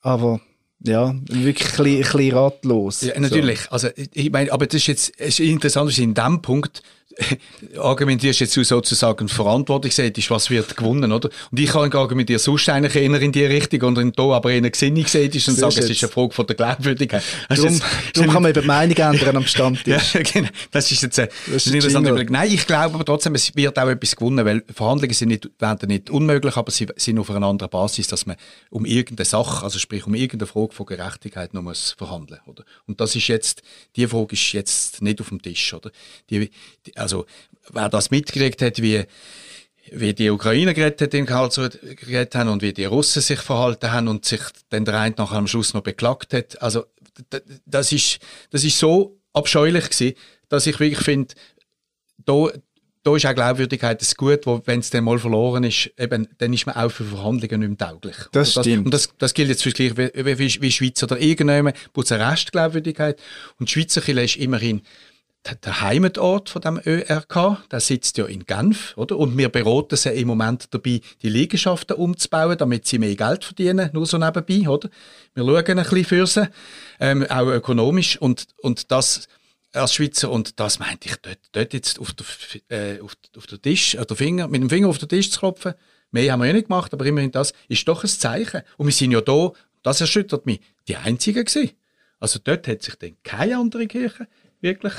[0.00, 0.40] Aber
[0.84, 3.00] ja, wirklich ein bisschen, ein bisschen ratlos.
[3.02, 3.60] Ja, natürlich.
[3.62, 3.70] So.
[3.70, 6.82] Also, ich meine, aber das ist jetzt ist interessant, dass in dem Punkt
[7.78, 11.30] argumentierst jetzt du sozusagen verantwortlich ist, was wird gewonnen, oder?
[11.50, 14.68] Und ich kann argumentieren, sonst eigentlich eher in die Richtung und in da aber eher
[14.70, 17.22] gesinnig ist und sagen, es ist eine Frage von der Glaubwürdigkeit.
[17.48, 17.80] Also darum,
[18.14, 20.14] darum kann man eben die Meinung ändern am Stammtisch.
[20.14, 20.48] ja, genau.
[20.70, 22.30] Das ist jetzt ein, das ist Überblick.
[22.30, 25.88] Nein, ich glaube aber trotzdem, es wird auch etwas gewonnen, weil Verhandlungen sind nicht, werden
[25.88, 28.36] nicht unmöglich, aber sie sind auf einer anderen Basis, dass man
[28.70, 32.64] um irgendeine Sache, also sprich um irgendeine Frage von Gerechtigkeit noch muss verhandeln, oder?
[32.86, 33.62] Und das ist jetzt,
[33.96, 35.90] die Frage ist jetzt nicht auf dem Tisch, oder?
[36.30, 36.50] Die,
[36.86, 37.26] die, also
[37.70, 39.04] wer das mitgekriegt hat, wie
[39.90, 44.08] wie die Ukrainer geredet, in Karlsruhe geredet haben und wie die Russen sich verhalten haben
[44.08, 46.62] und sich dann der eine nachher am Schluss noch beklagt hat.
[46.62, 46.84] Also
[47.66, 48.18] das ist,
[48.50, 50.14] das ist so abscheulich gewesen,
[50.48, 51.34] dass ich wirklich finde,
[52.24, 52.48] da,
[53.02, 56.52] da ist auch Glaubwürdigkeit das Gut, wo, wenn es dann mal verloren ist, eben, dann
[56.52, 58.16] ist man auch für Verhandlungen nicht mehr tauglich.
[58.32, 58.86] Das, das stimmt.
[58.86, 62.52] Und das, das gilt jetzt für wie, wie, wie Schweiz oder irgendjemand, wo es Rest
[62.52, 63.20] Glaubwürdigkeit.
[63.58, 64.82] Und die Schweizer Kirche ist immerhin
[65.44, 69.18] der Heimatort von dem ÖRK, der sitzt ja in Genf, oder?
[69.18, 73.90] Und wir beraten sie im Moment dabei, die Liegenschaften umzubauen, damit sie mehr Geld verdienen,
[73.92, 74.88] nur so nebenbei, oder?
[75.34, 76.48] Wir schauen ein bisschen für sie,
[77.00, 79.28] ähm, auch ökonomisch und, und das
[79.72, 83.60] als Schweizer und das meinte ich dort, dort jetzt auf der, äh, auf, auf der
[83.60, 85.74] Tisch, äh, der Finger, mit dem Finger auf den Tisch zu klopfen.
[86.10, 88.60] Mehr haben wir ja nicht gemacht, aber immerhin das ist doch ein Zeichen.
[88.76, 89.52] Und wir sind ja da,
[89.82, 91.70] das erschüttert mich, die Einzigen gewesen.
[92.20, 94.28] Also dort hat sich dann keine andere Kirche
[94.60, 94.92] wirklich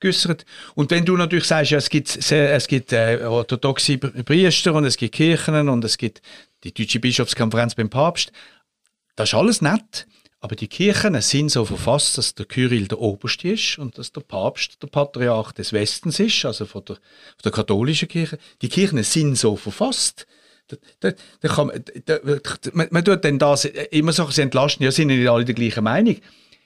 [0.00, 0.44] geäußert.
[0.74, 4.96] Und wenn du natürlich sagst, ja, es gibt, es gibt äh, orthodoxe Priester und es
[4.96, 6.22] gibt Kirchen und es gibt
[6.64, 8.32] die Deutsche Bischofskonferenz beim Papst,
[9.16, 10.06] das ist alles nett.
[10.40, 14.20] Aber die Kirchen sind so verfasst, dass der Kyrill der Oberste ist und dass der
[14.20, 18.38] Papst der Patriarch des Westens ist, also von der, von der katholischen Kirche.
[18.60, 20.26] Die Kirchen sind so verfasst.
[21.00, 22.18] Da, da, kann man, da,
[22.74, 26.16] man, man tut dann das immer so entlasten, ja, sind nicht alle der gleichen Meinung.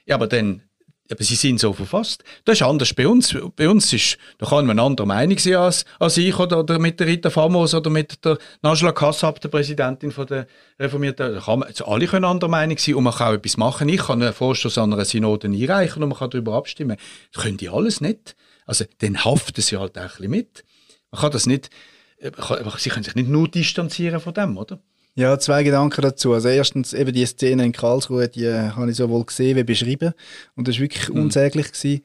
[0.06, 0.62] Ja, aber dann
[1.10, 2.22] aber sie sind so verfasst.
[2.44, 3.34] Das ist anders bei uns.
[3.56, 7.00] Bei uns ist, da kann man anderer Meinung sein als, als ich oder, oder mit
[7.00, 10.46] der Rita Famos oder mit der Najla Kassab, der Präsidentin von der
[10.78, 11.34] Reformierten.
[11.34, 13.88] Da kann man, also alle können anderer Meinung sein und man kann auch etwas machen.
[13.88, 16.98] Ich kann einen Vorstoß an einer Synode einreichen und man kann darüber abstimmen.
[17.32, 18.36] Das können die alles nicht.
[18.66, 20.64] Also, dann haften sie halt auch ein bisschen mit.
[21.10, 21.70] Man kann das nicht,
[22.18, 22.30] äh,
[22.76, 24.78] sie können sich nicht nur distanzieren von dem, oder?
[25.18, 26.32] Ja, zwei Gedanken dazu.
[26.32, 30.12] Also erstens eben die Szene in Karlsruhe, die äh, habe ich sowohl gesehen wie beschrieben
[30.54, 31.22] und das war wirklich mhm.
[31.22, 31.72] unsäglich.
[31.72, 32.04] Gewesen.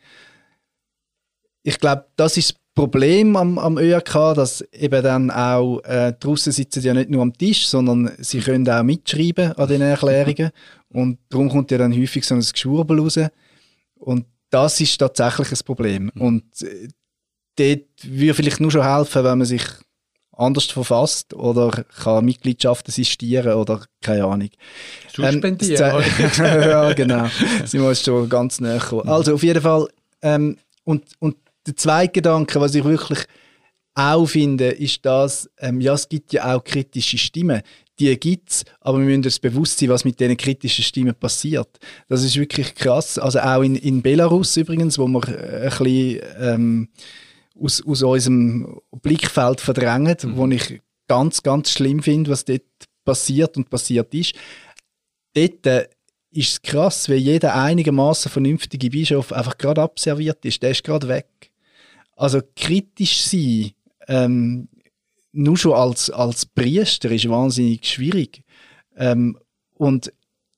[1.62, 6.26] Ich glaube, das ist das Problem am, am ÖRK, dass eben dann auch äh, die
[6.26, 10.50] Russen sitzen ja nicht nur am Tisch, sondern sie können auch mitschreiben an den Erklärungen
[10.90, 13.20] und darum kommt ja dann häufig so ein Geschwurbel raus
[13.94, 16.12] und das ist tatsächlich ein Problem.
[16.16, 16.22] Mhm.
[16.22, 16.88] Und äh,
[17.58, 19.66] dort würde vielleicht nur schon helfen, wenn man sich
[20.36, 24.50] anders verfasst oder kann Mitgliedschaften sistieren oder keine Ahnung.
[25.14, 26.04] Suspendieren.
[26.40, 27.26] Ähm, ja, genau.
[27.72, 29.08] Wir uns schon ganz näher gekommen.
[29.08, 29.88] Also auf jeden Fall,
[30.22, 33.20] ähm, und, und der zweite Gedanke, was ich wirklich
[33.96, 37.62] auch finde, ist das, ähm, ja, es gibt ja auch kritische Stimmen.
[38.00, 41.70] Die gibt es, aber wir müssen uns bewusst sein, was mit diesen kritischen Stimmen passiert.
[42.10, 43.20] Das ist wirklich krass.
[43.20, 46.90] Also auch in, in Belarus übrigens, wo wir ein bisschen ähm,
[47.64, 50.38] aus, aus unserem Blickfeld verdrängen, mhm.
[50.38, 52.64] wo ich ganz, ganz schlimm finde, was dort
[53.06, 54.34] passiert und passiert ist.
[55.34, 55.88] Dort äh,
[56.32, 60.62] ist es krass, weil jeder einigermaßen vernünftige Bischof einfach gerade abserviert ist.
[60.64, 61.52] Der ist gerade weg.
[62.16, 63.72] Also kritisch sein
[64.08, 64.68] ähm,
[65.32, 68.44] nur schon als, als Priester ist wahnsinnig schwierig.
[68.96, 69.38] Ähm,
[69.76, 70.14] und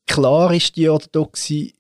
[0.06, 1.72] klar ist die orthodoxe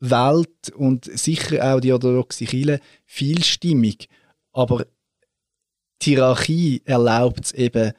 [0.00, 4.08] Welt und sicher auch die orthodoxe Kirche vielstimmig,
[4.52, 4.86] aber
[6.02, 7.92] die Hierarchie erlaubt es eben,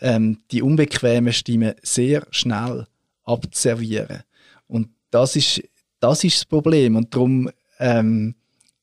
[0.00, 2.86] ähm, die unbequemen Stimmen sehr schnell
[3.24, 4.22] abzuservieren.
[4.66, 5.62] Und das ist,
[6.00, 6.96] das ist das Problem.
[6.96, 8.34] Und darum ähm,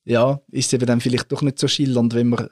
[0.05, 2.49] ja, ist es eben dann vielleicht doch nicht so schillernd, wenn man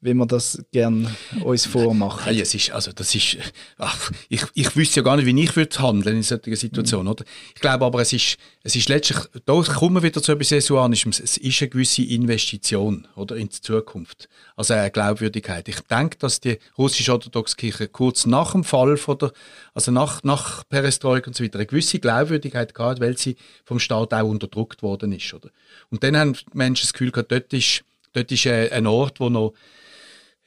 [0.00, 2.32] wie wir das gerne uns vormachen.
[2.32, 3.36] Ja, es ist, also das ist,
[3.78, 7.12] ach, ich, ich wüsste ja gar nicht, wie ich würde handeln in solchen Situationen, mhm.
[7.12, 7.24] oder?
[7.54, 11.10] Ich glaube aber, es ist, es ist letztlich, da kommen wir wieder zu etwas Jesuanischem,
[11.10, 14.28] es ist eine gewisse Investition, oder, in die Zukunft.
[14.54, 15.66] Also eine Glaubwürdigkeit.
[15.68, 19.32] Ich denke, dass die russisch-orthodoxe Kirche kurz nach dem Fall von der,
[19.74, 24.14] also nach, nach Perestroika und so weiter, eine gewisse Glaubwürdigkeit gehabt, weil sie vom Staat
[24.14, 25.50] auch unterdrückt worden ist, oder?
[25.90, 27.82] Und dann haben Menschen das Gefühl gehabt, dort ist,
[28.12, 29.54] dort ist ein Ort, wo noch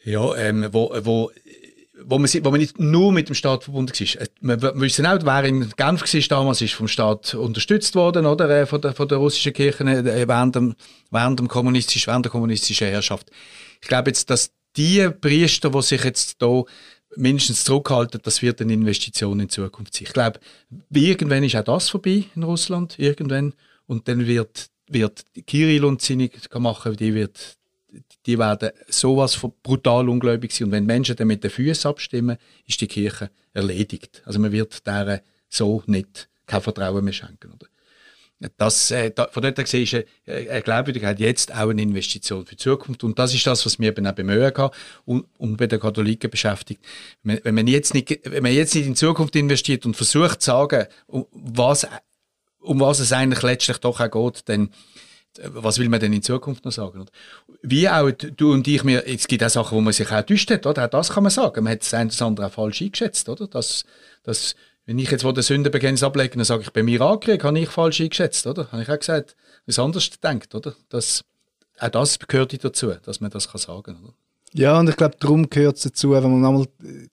[0.03, 1.31] ja, ähm, wo, wo,
[2.03, 4.15] wo, man, wo man nicht nur mit dem Staat verbunden ist.
[4.15, 8.49] Äh, wir wissen auch, wer in Genf war damals, ist vom Staat unterstützt worden, oder,
[8.49, 10.75] äh, von der, von der russischen Kirche äh, während, dem,
[11.09, 13.29] während, dem kommunistisch, während der kommunistischen Herrschaft.
[13.81, 16.63] Ich glaube jetzt, dass die Priester, die sich jetzt da
[17.15, 20.05] mindestens zurückhalten, das wird eine Investition in Zukunft sein.
[20.07, 20.39] Ich glaube,
[20.89, 23.53] irgendwann ist auch das vorbei in Russland, irgendwann,
[23.85, 27.57] und dann wird, wird Kirill und seine machen, die wird
[28.25, 30.65] die werden sowas von brutal ungläubig sein.
[30.65, 34.21] Und wenn Menschen dann mit den Füßen abstimmen, ist die Kirche erledigt.
[34.25, 37.51] Also man wird deren so nicht kein Vertrauen mehr schenken.
[37.51, 37.67] Oder?
[38.57, 42.45] Das, äh, da, von dort her gesehen ist eine, eine Glaubwürdigkeit jetzt auch eine Investition
[42.45, 43.03] für die Zukunft.
[43.03, 44.71] Und das ist das, was mir eben auch bemühen kann
[45.05, 46.83] und, und bei den Katholiken beschäftigt.
[47.21, 50.41] Wenn, wenn, man jetzt nicht, wenn man jetzt nicht in die Zukunft investiert und versucht
[50.41, 51.87] zu sagen, um was,
[52.59, 54.71] um was es eigentlich letztlich doch auch geht, dann
[55.53, 57.05] was will man denn in Zukunft noch sagen?
[57.61, 60.51] Wie auch du und ich, mir, es gibt auch Sachen, wo man sich auch täuscht
[60.51, 60.85] hat, oder?
[60.85, 61.63] Auch das kann man sagen.
[61.63, 63.47] Man hat das eine oder andere auch falsch eingeschätzt, oder?
[63.47, 63.85] Das,
[64.23, 64.55] das,
[64.85, 68.01] wenn ich jetzt der Sündenbekenntnis ablege, dann sage ich, bei mir angekriegt, habe ich falsch
[68.01, 68.71] eingeschätzt, oder?
[68.71, 70.75] Habe ich auch gesagt, was anders denkt, oder?
[70.89, 71.23] Das,
[71.79, 74.13] auch das gehört dazu, dass man das kann sagen, oder?
[74.53, 76.67] Ja, und ich glaube, darum gehört es dazu, wenn wir nochmal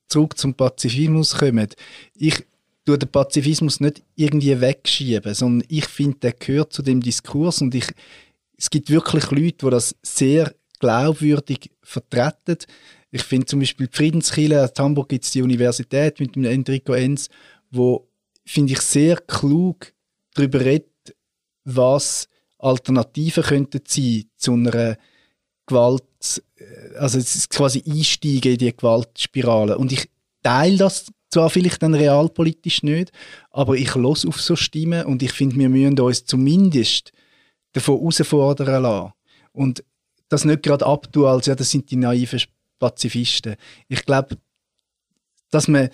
[0.09, 1.69] zurück zum Pazifismus kommen.
[2.15, 2.45] Ich
[2.89, 7.75] tue den Pazifismus nicht irgendwie wegschieben, sondern ich finde, der gehört zu dem Diskurs und
[7.75, 7.85] ich,
[8.57, 12.57] es gibt wirklich Leute, die das sehr glaubwürdig vertreten.
[13.11, 16.95] Ich finde zum Beispiel die Friedenskirche, in Hamburg gibt es die Universität mit dem Enrico
[16.95, 17.29] Enz,
[17.71, 18.09] wo,
[18.47, 19.93] finde ich, sehr klug
[20.33, 21.15] darüber redet,
[21.65, 22.27] was
[22.59, 24.97] Alternativen könnten sein zu einer
[25.67, 29.77] Gewalt, äh, also es ist quasi Einsteigen in die Gewaltspirale.
[29.77, 30.09] Und ich
[30.43, 33.13] teile das zwar vielleicht dann realpolitisch nicht,
[33.51, 37.13] aber ich los auf so Stimmen und ich finde, wir müssen uns zumindest
[37.73, 39.13] davon herausfordern lassen.
[39.53, 39.85] Und
[40.29, 42.43] das nicht gerade abtun, als ja, das sind die naiven
[42.79, 43.57] Pazifisten.
[43.89, 44.37] Ich glaube,
[45.51, 45.89] dass man,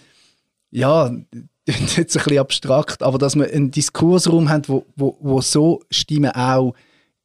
[0.70, 1.09] ja,
[1.66, 5.41] das ist jetzt ein bisschen abstrakt, aber dass man einen Diskursraum hat, wo, wo, wo
[5.41, 6.74] so Stimmen auch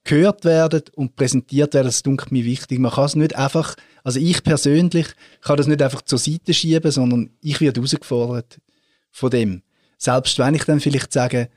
[0.03, 2.79] gehört werden und präsentiert werden, das ist mir wichtig.
[2.79, 5.07] Man kann es nicht einfach, also ich persönlich
[5.41, 8.59] kann das nicht einfach zur Seite schieben, sondern ich werde herausgefordert
[9.11, 9.63] von dem.
[9.97, 11.49] Selbst wenn ich dann vielleicht sage,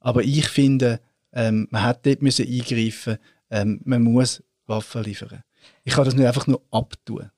[0.00, 1.00] aber ich finde,
[1.32, 3.18] ähm, man hätte dort müssen eingreifen
[3.50, 5.42] ähm, man muss Waffen liefern.
[5.84, 7.30] Ich kann das nicht einfach nur abtun.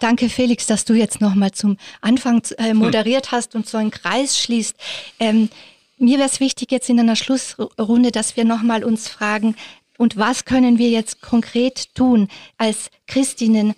[0.00, 4.38] Danke, Felix, dass du jetzt nochmal zum Anfang äh, moderiert hast und so einen Kreis
[4.38, 4.74] schließt.
[5.18, 5.50] Ähm,
[5.98, 9.54] mir wäre es wichtig jetzt in einer Schlussrunde, dass wir nochmal uns fragen,
[9.98, 13.74] und was können wir jetzt konkret tun als Christinnen,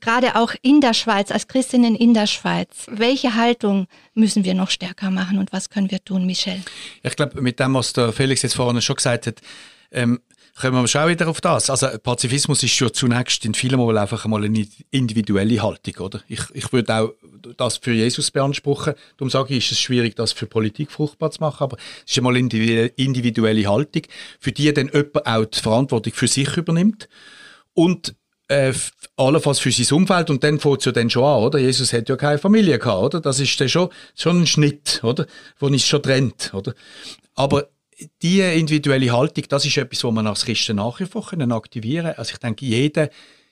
[0.00, 2.86] gerade auch in der Schweiz, als Christinnen in der Schweiz?
[2.90, 6.62] Welche Haltung müssen wir noch stärker machen und was können wir tun, Michel?
[7.02, 9.40] Ich glaube, mit dem, was der Felix jetzt vorhin schon gesagt hat,
[9.92, 10.20] ähm,
[10.60, 11.68] kommen wir schon wieder auf das.
[11.70, 16.22] Also Pazifismus ist schon zunächst in vielen Mal einfach mal eine individuelle Haltung, oder?
[16.28, 17.10] Ich, ich würde auch
[17.56, 18.94] das für Jesus beanspruchen.
[19.16, 22.18] Darum sage ich, ist es schwierig, das für Politik fruchtbar zu machen, aber es ist
[22.18, 24.02] einmal eine individuelle Haltung,
[24.38, 27.08] für die dann jemand auch die Verantwortung für sich übernimmt
[27.74, 28.14] und
[28.48, 28.72] äh,
[29.16, 31.58] allenfalls für sein Umfeld und dann fängt es ja dann schon an, oder?
[31.58, 33.20] Jesus hat ja keine Familie gehabt, oder?
[33.20, 35.26] Das ist dann schon, schon ein Schnitt, oder?
[35.58, 36.74] Wo es schon trennt, oder?
[37.34, 37.68] Aber
[38.22, 42.18] die individuelle Haltung, das ist etwas, was man als Christen nach vor aktivieren können.
[42.18, 43.08] Also ich denke, jeder,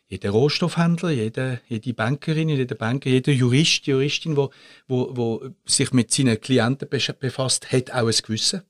[0.09, 4.51] jeder Rohstoffhändler, jede, jede Bankerin, jeder Banker, jeder Jurist, Juristin, wo,
[4.89, 8.63] wo, wo sich mit seinen Klienten befasst, hat auch ein Gewissen.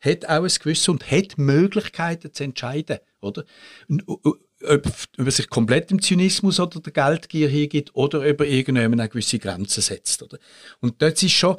[0.00, 3.44] Hat auch ein Gewissen und hat Möglichkeiten zu entscheiden, oder?
[4.64, 4.86] Ob,
[5.18, 9.08] ob er sich komplett im Zynismus oder der Geldgier hingibt oder ob er irgendjemand eine
[9.08, 10.38] gewisse Grenzen setzt, oder?
[10.80, 11.56] Und das ist schon,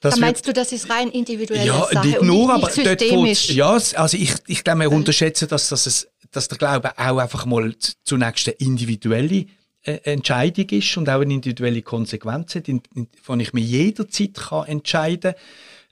[0.00, 3.48] das da meinst du, das ist rein individuelle ja, Sache nicht nur, aber systemisch.
[3.48, 3.56] Dort
[3.92, 7.46] ja, also ich, ich glaube, wir unterschätzen, dass, dass, es, dass der Glaube auch einfach
[7.46, 9.46] mal zunächst eine individuelle
[9.82, 14.34] äh, Entscheidung ist und auch eine individuelle Konsequenz hat, in, in, von ich mir jederzeit
[14.34, 15.40] kann entscheiden kann,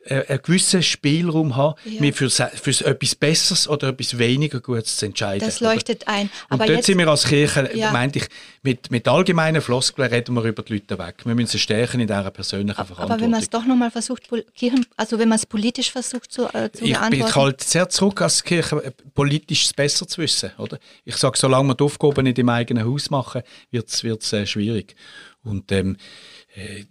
[0.09, 2.01] einen gewissen Spielraum haben, ja.
[2.01, 5.47] mir für, für etwas Besseres oder etwas weniger Gutes zu entscheiden.
[5.47, 6.13] Das leuchtet oder?
[6.13, 6.31] ein.
[6.49, 7.91] Aber und dort jetzt, sind wir als Kirche, ja.
[7.93, 8.29] meinte ich,
[8.63, 11.23] mit, mit allgemeinen Floskeln reden wir über die Leute weg.
[11.25, 13.11] Wir müssen sie stärken in dieser persönlichen Verantwortung.
[13.11, 16.47] Aber wenn man es doch nochmal versucht, Kirchen, also wenn man es politisch versucht zu,
[16.53, 17.15] äh, zu ich beantworten.
[17.15, 20.51] Ich bin halt sehr zurück als Kirche, äh, politisch besser zu wissen.
[20.59, 20.79] Oder?
[21.05, 24.97] Ich sage, solange wir die Aufgaben nicht im eigenen Haus machen, wird es äh, schwierig.
[25.43, 25.97] Und ähm,
[26.57, 26.85] äh,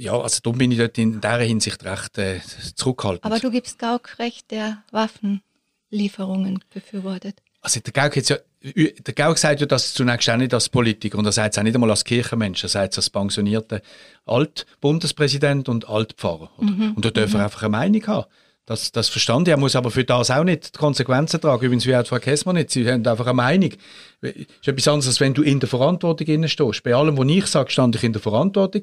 [0.00, 2.40] ja, also darum bin ich dort in dieser Hinsicht recht äh,
[2.74, 3.24] zurückhaltend.
[3.24, 7.42] Aber du gibst Gauck recht, der Waffenlieferungen befürwortet.
[7.60, 11.26] Also der Gauck, ja, der Gauck sagt ja das zunächst auch nicht als Politiker und
[11.26, 13.82] er sagt es auch nicht einmal als Kirchenmensch, er sagt es als pensionierter
[14.24, 16.50] Altbundespräsident und Altpfarrer.
[16.58, 16.94] Mhm.
[16.94, 17.36] Und da darf mhm.
[17.36, 18.26] er einfach eine Meinung haben.
[18.70, 19.50] Das, das verstand ich.
[19.50, 21.66] Er muss aber für das auch nicht die Konsequenzen tragen.
[21.66, 22.70] Übrigens, wie auch Frau Kessmann nicht.
[22.70, 23.70] Sie haben einfach eine Meinung.
[24.20, 26.84] Das ist etwas anderes, als wenn du in der Verantwortung stehst.
[26.84, 28.82] Bei allem, was ich sage, stand ich in der Verantwortung.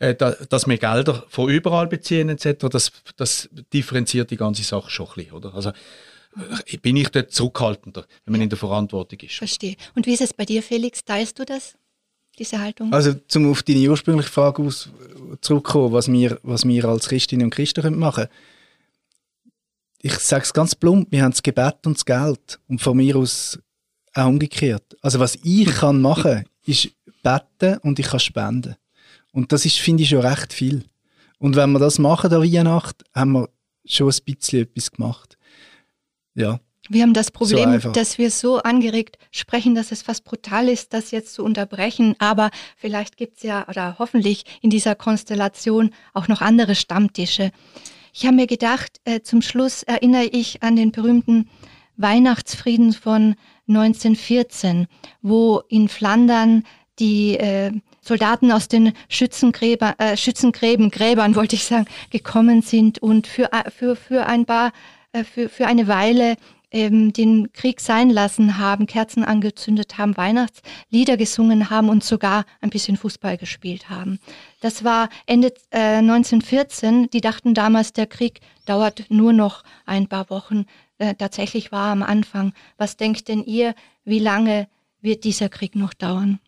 [0.00, 5.06] Äh, dass wir Gelder von überall beziehen etc., das, das differenziert die ganze Sache schon
[5.06, 5.32] ein bisschen.
[5.34, 5.54] Oder?
[5.54, 9.36] Also, äh, bin ich dort zurückhaltender, wenn man in der Verantwortung ist.
[9.36, 9.76] Verstehe.
[9.94, 11.04] Und wie ist es bei dir, Felix?
[11.04, 11.76] Teilst du das?
[12.40, 12.92] Diese Haltung?
[12.92, 14.90] Also, zum auf deine ursprüngliche Frage aus,
[15.42, 18.57] zurückkommen, was wir, was wir als Christinnen und Christen machen können
[20.00, 22.60] ich sage es ganz plump, wir haben das Gebet und das Geld.
[22.68, 23.58] Und von mir aus
[24.14, 24.96] auch umgekehrt.
[25.02, 26.90] Also was ich kann machen, ist
[27.22, 28.76] beten und ich kann spenden.
[29.32, 30.84] Und das ist, finde ich, schon recht viel.
[31.38, 33.48] Und wenn wir das machen an Weihnachten, haben wir
[33.84, 35.38] schon ein bisschen etwas gemacht.
[36.34, 36.60] Ja.
[36.90, 40.94] Wir haben das Problem, so dass wir so angeregt sprechen, dass es fast brutal ist,
[40.94, 42.14] das jetzt zu unterbrechen.
[42.18, 47.52] Aber vielleicht gibt es ja, oder hoffentlich in dieser Konstellation auch noch andere Stammtische.
[48.20, 51.48] Ich habe mir gedacht, äh, zum Schluss erinnere ich an den berühmten
[51.96, 53.36] Weihnachtsfrieden von
[53.68, 54.88] 1914,
[55.22, 56.64] wo in Flandern
[56.98, 63.28] die äh, Soldaten aus den Schützengräber, äh, Schützengräben, Gräbern wollte ich sagen, gekommen sind und
[63.28, 64.72] für, äh, für, für ein paar,
[65.12, 66.34] äh, für, für eine Weile
[66.70, 72.70] ähm, den Krieg sein lassen haben, Kerzen angezündet haben, Weihnachtslieder gesungen haben und sogar ein
[72.70, 74.18] bisschen Fußball gespielt haben.
[74.60, 77.10] Das war Ende äh, 1914.
[77.10, 80.66] Die dachten damals, der Krieg dauert nur noch ein paar Wochen.
[80.98, 82.52] Äh, tatsächlich war am Anfang.
[82.76, 84.68] Was denkt denn ihr, wie lange
[85.00, 86.40] wird dieser Krieg noch dauern?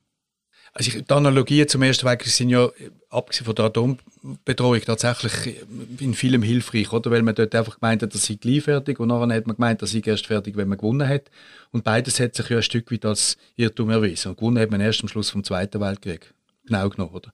[0.72, 2.68] Also ich, die Analogien zum Ersten Weltkrieg sind ja,
[3.08, 5.56] abgesehen von der Atombedrohung, tatsächlich
[5.98, 7.10] in vielem hilfreich, oder?
[7.10, 9.82] Weil man dort einfach gemeint hat, das sei gleich fertig und nachher hat man gemeint,
[9.82, 11.30] das sei erst fertig, wenn man gewonnen hat.
[11.72, 14.28] Und beides hat sich ja ein Stück weit als Irrtum erwiesen.
[14.28, 16.32] Und gewonnen hat man erst am Schluss vom Zweiten Weltkrieg.
[16.66, 17.32] Genau genommen, oder?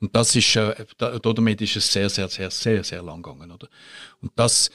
[0.00, 3.68] Und das ist, äh, damit ist es sehr, sehr, sehr, sehr, sehr lang gegangen, oder?
[4.20, 4.70] Und das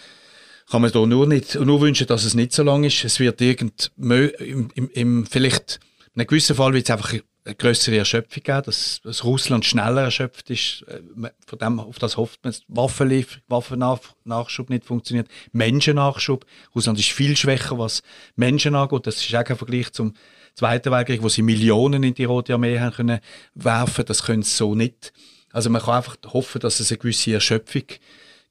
[0.69, 3.03] kann man da nur nicht, nur wünschen, dass es nicht so lang ist.
[3.03, 5.79] Es wird irgend, im, im, im vielleicht,
[6.13, 7.13] in einem gewissen Fall wird es einfach
[7.43, 10.83] eine größere Erschöpfung geben, dass, dass Russland schneller erschöpft ist.
[10.87, 11.01] Äh,
[11.45, 15.27] von dem, auf das hofft man, Waffenlief, Waffennachschub nicht funktioniert.
[15.51, 16.45] Menschennachschub.
[16.75, 18.03] Russland ist viel schwächer, was
[18.35, 19.07] Menschen angeht.
[19.07, 20.13] Das ist auch kein Vergleich zum
[20.53, 23.19] Zweiten Weltkrieg, wo sie Millionen in die Rote Armee haben können
[23.55, 24.05] werfen.
[24.05, 25.13] Das können sie so nicht.
[25.51, 27.83] Also man kann einfach hoffen, dass es eine gewisse Erschöpfung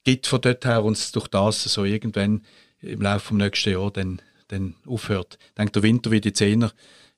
[0.03, 2.41] gibt von dort her und es durch das so irgendwann
[2.81, 5.37] im Laufe des nächsten Jahres dann, dann aufhört.
[5.41, 6.71] Ich denke, der Winter wird jetzt eher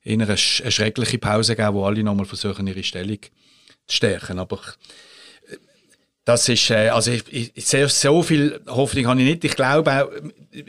[0.04, 3.18] eher eine, eine schreckliche Pause geben, wo alle nochmal versuchen, ihre Stellung
[3.86, 4.38] zu stärken.
[4.38, 4.60] Aber
[5.48, 5.56] äh,
[6.24, 9.44] das ist, äh, also ich, ich, so viel Hoffnung habe ich nicht.
[9.44, 10.10] Ich glaube auch,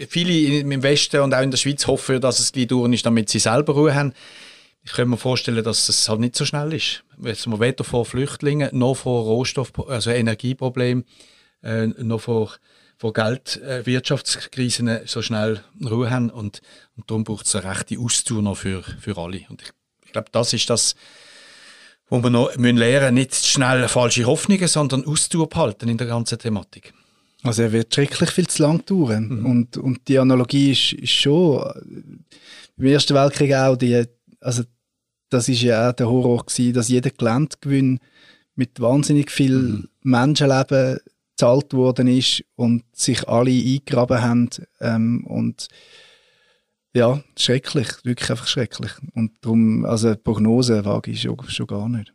[0.09, 3.29] viele im Westen und auch in der Schweiz hoffen, dass es gleich durch ist, damit
[3.29, 4.13] sie selber Ruhe haben.
[4.83, 7.03] Ich kann mir vorstellen, dass es halt nicht so schnell ist.
[7.23, 11.05] Jetzt wir weder vor Flüchtlingen, noch vor Rohstoff, also Energieproblemen,
[11.63, 12.55] äh, noch vor
[13.05, 16.61] von Geldwirtschaftskrisen äh, so schnell Ruhe haben und,
[16.97, 19.41] und darum braucht es eine rechte Ausdauer noch für, für alle.
[19.49, 19.69] Und ich,
[20.05, 20.95] ich glaube, das ist das,
[22.09, 26.39] wo wir noch müssen lernen, nicht schnell falsche Hoffnungen, sondern Ausdauer behalten in der ganzen
[26.39, 26.95] Thematik.
[27.43, 29.27] Also er wird schrecklich viel zu lang dauern.
[29.27, 29.45] Mhm.
[29.45, 32.25] Und, und die Analogie ist, ist schon
[32.77, 34.03] im Ersten Weltkrieg auch, die,
[34.41, 34.63] also
[35.29, 37.99] das ist ja auch der Horror gewesen, dass jeder Geländegewinn
[38.55, 39.89] mit wahnsinnig viel mhm.
[40.01, 40.97] Menschenleben
[41.35, 45.67] gezahlt worden ist und sich alle eingegraben haben ähm, und
[46.93, 48.91] ja, schrecklich, wirklich einfach schrecklich.
[49.13, 52.13] Und darum, also Prognose wage ich schon, schon gar nicht.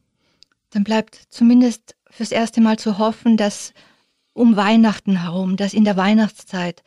[0.71, 3.75] Dann bleibt zumindest fürs erste Mal zu hoffen, dass
[4.33, 6.83] um Weihnachten herum, dass in der Weihnachtszeit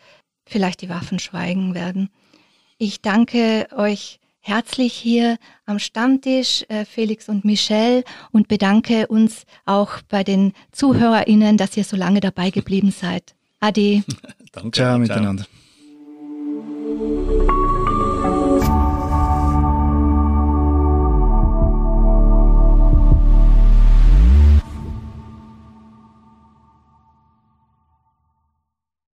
[0.45, 2.09] vielleicht die Waffen schweigen werden.
[2.79, 10.01] Ich danke euch herzlich hier am Stammtisch, äh, Felix und Michelle, und bedanke uns auch
[10.09, 13.33] bei den ZuhörerInnen, dass ihr so lange dabei geblieben seid.
[13.59, 14.03] Ade.
[14.51, 14.71] Danke.
[14.71, 15.45] Ciao miteinander.
[16.95, 17.62] Ciao.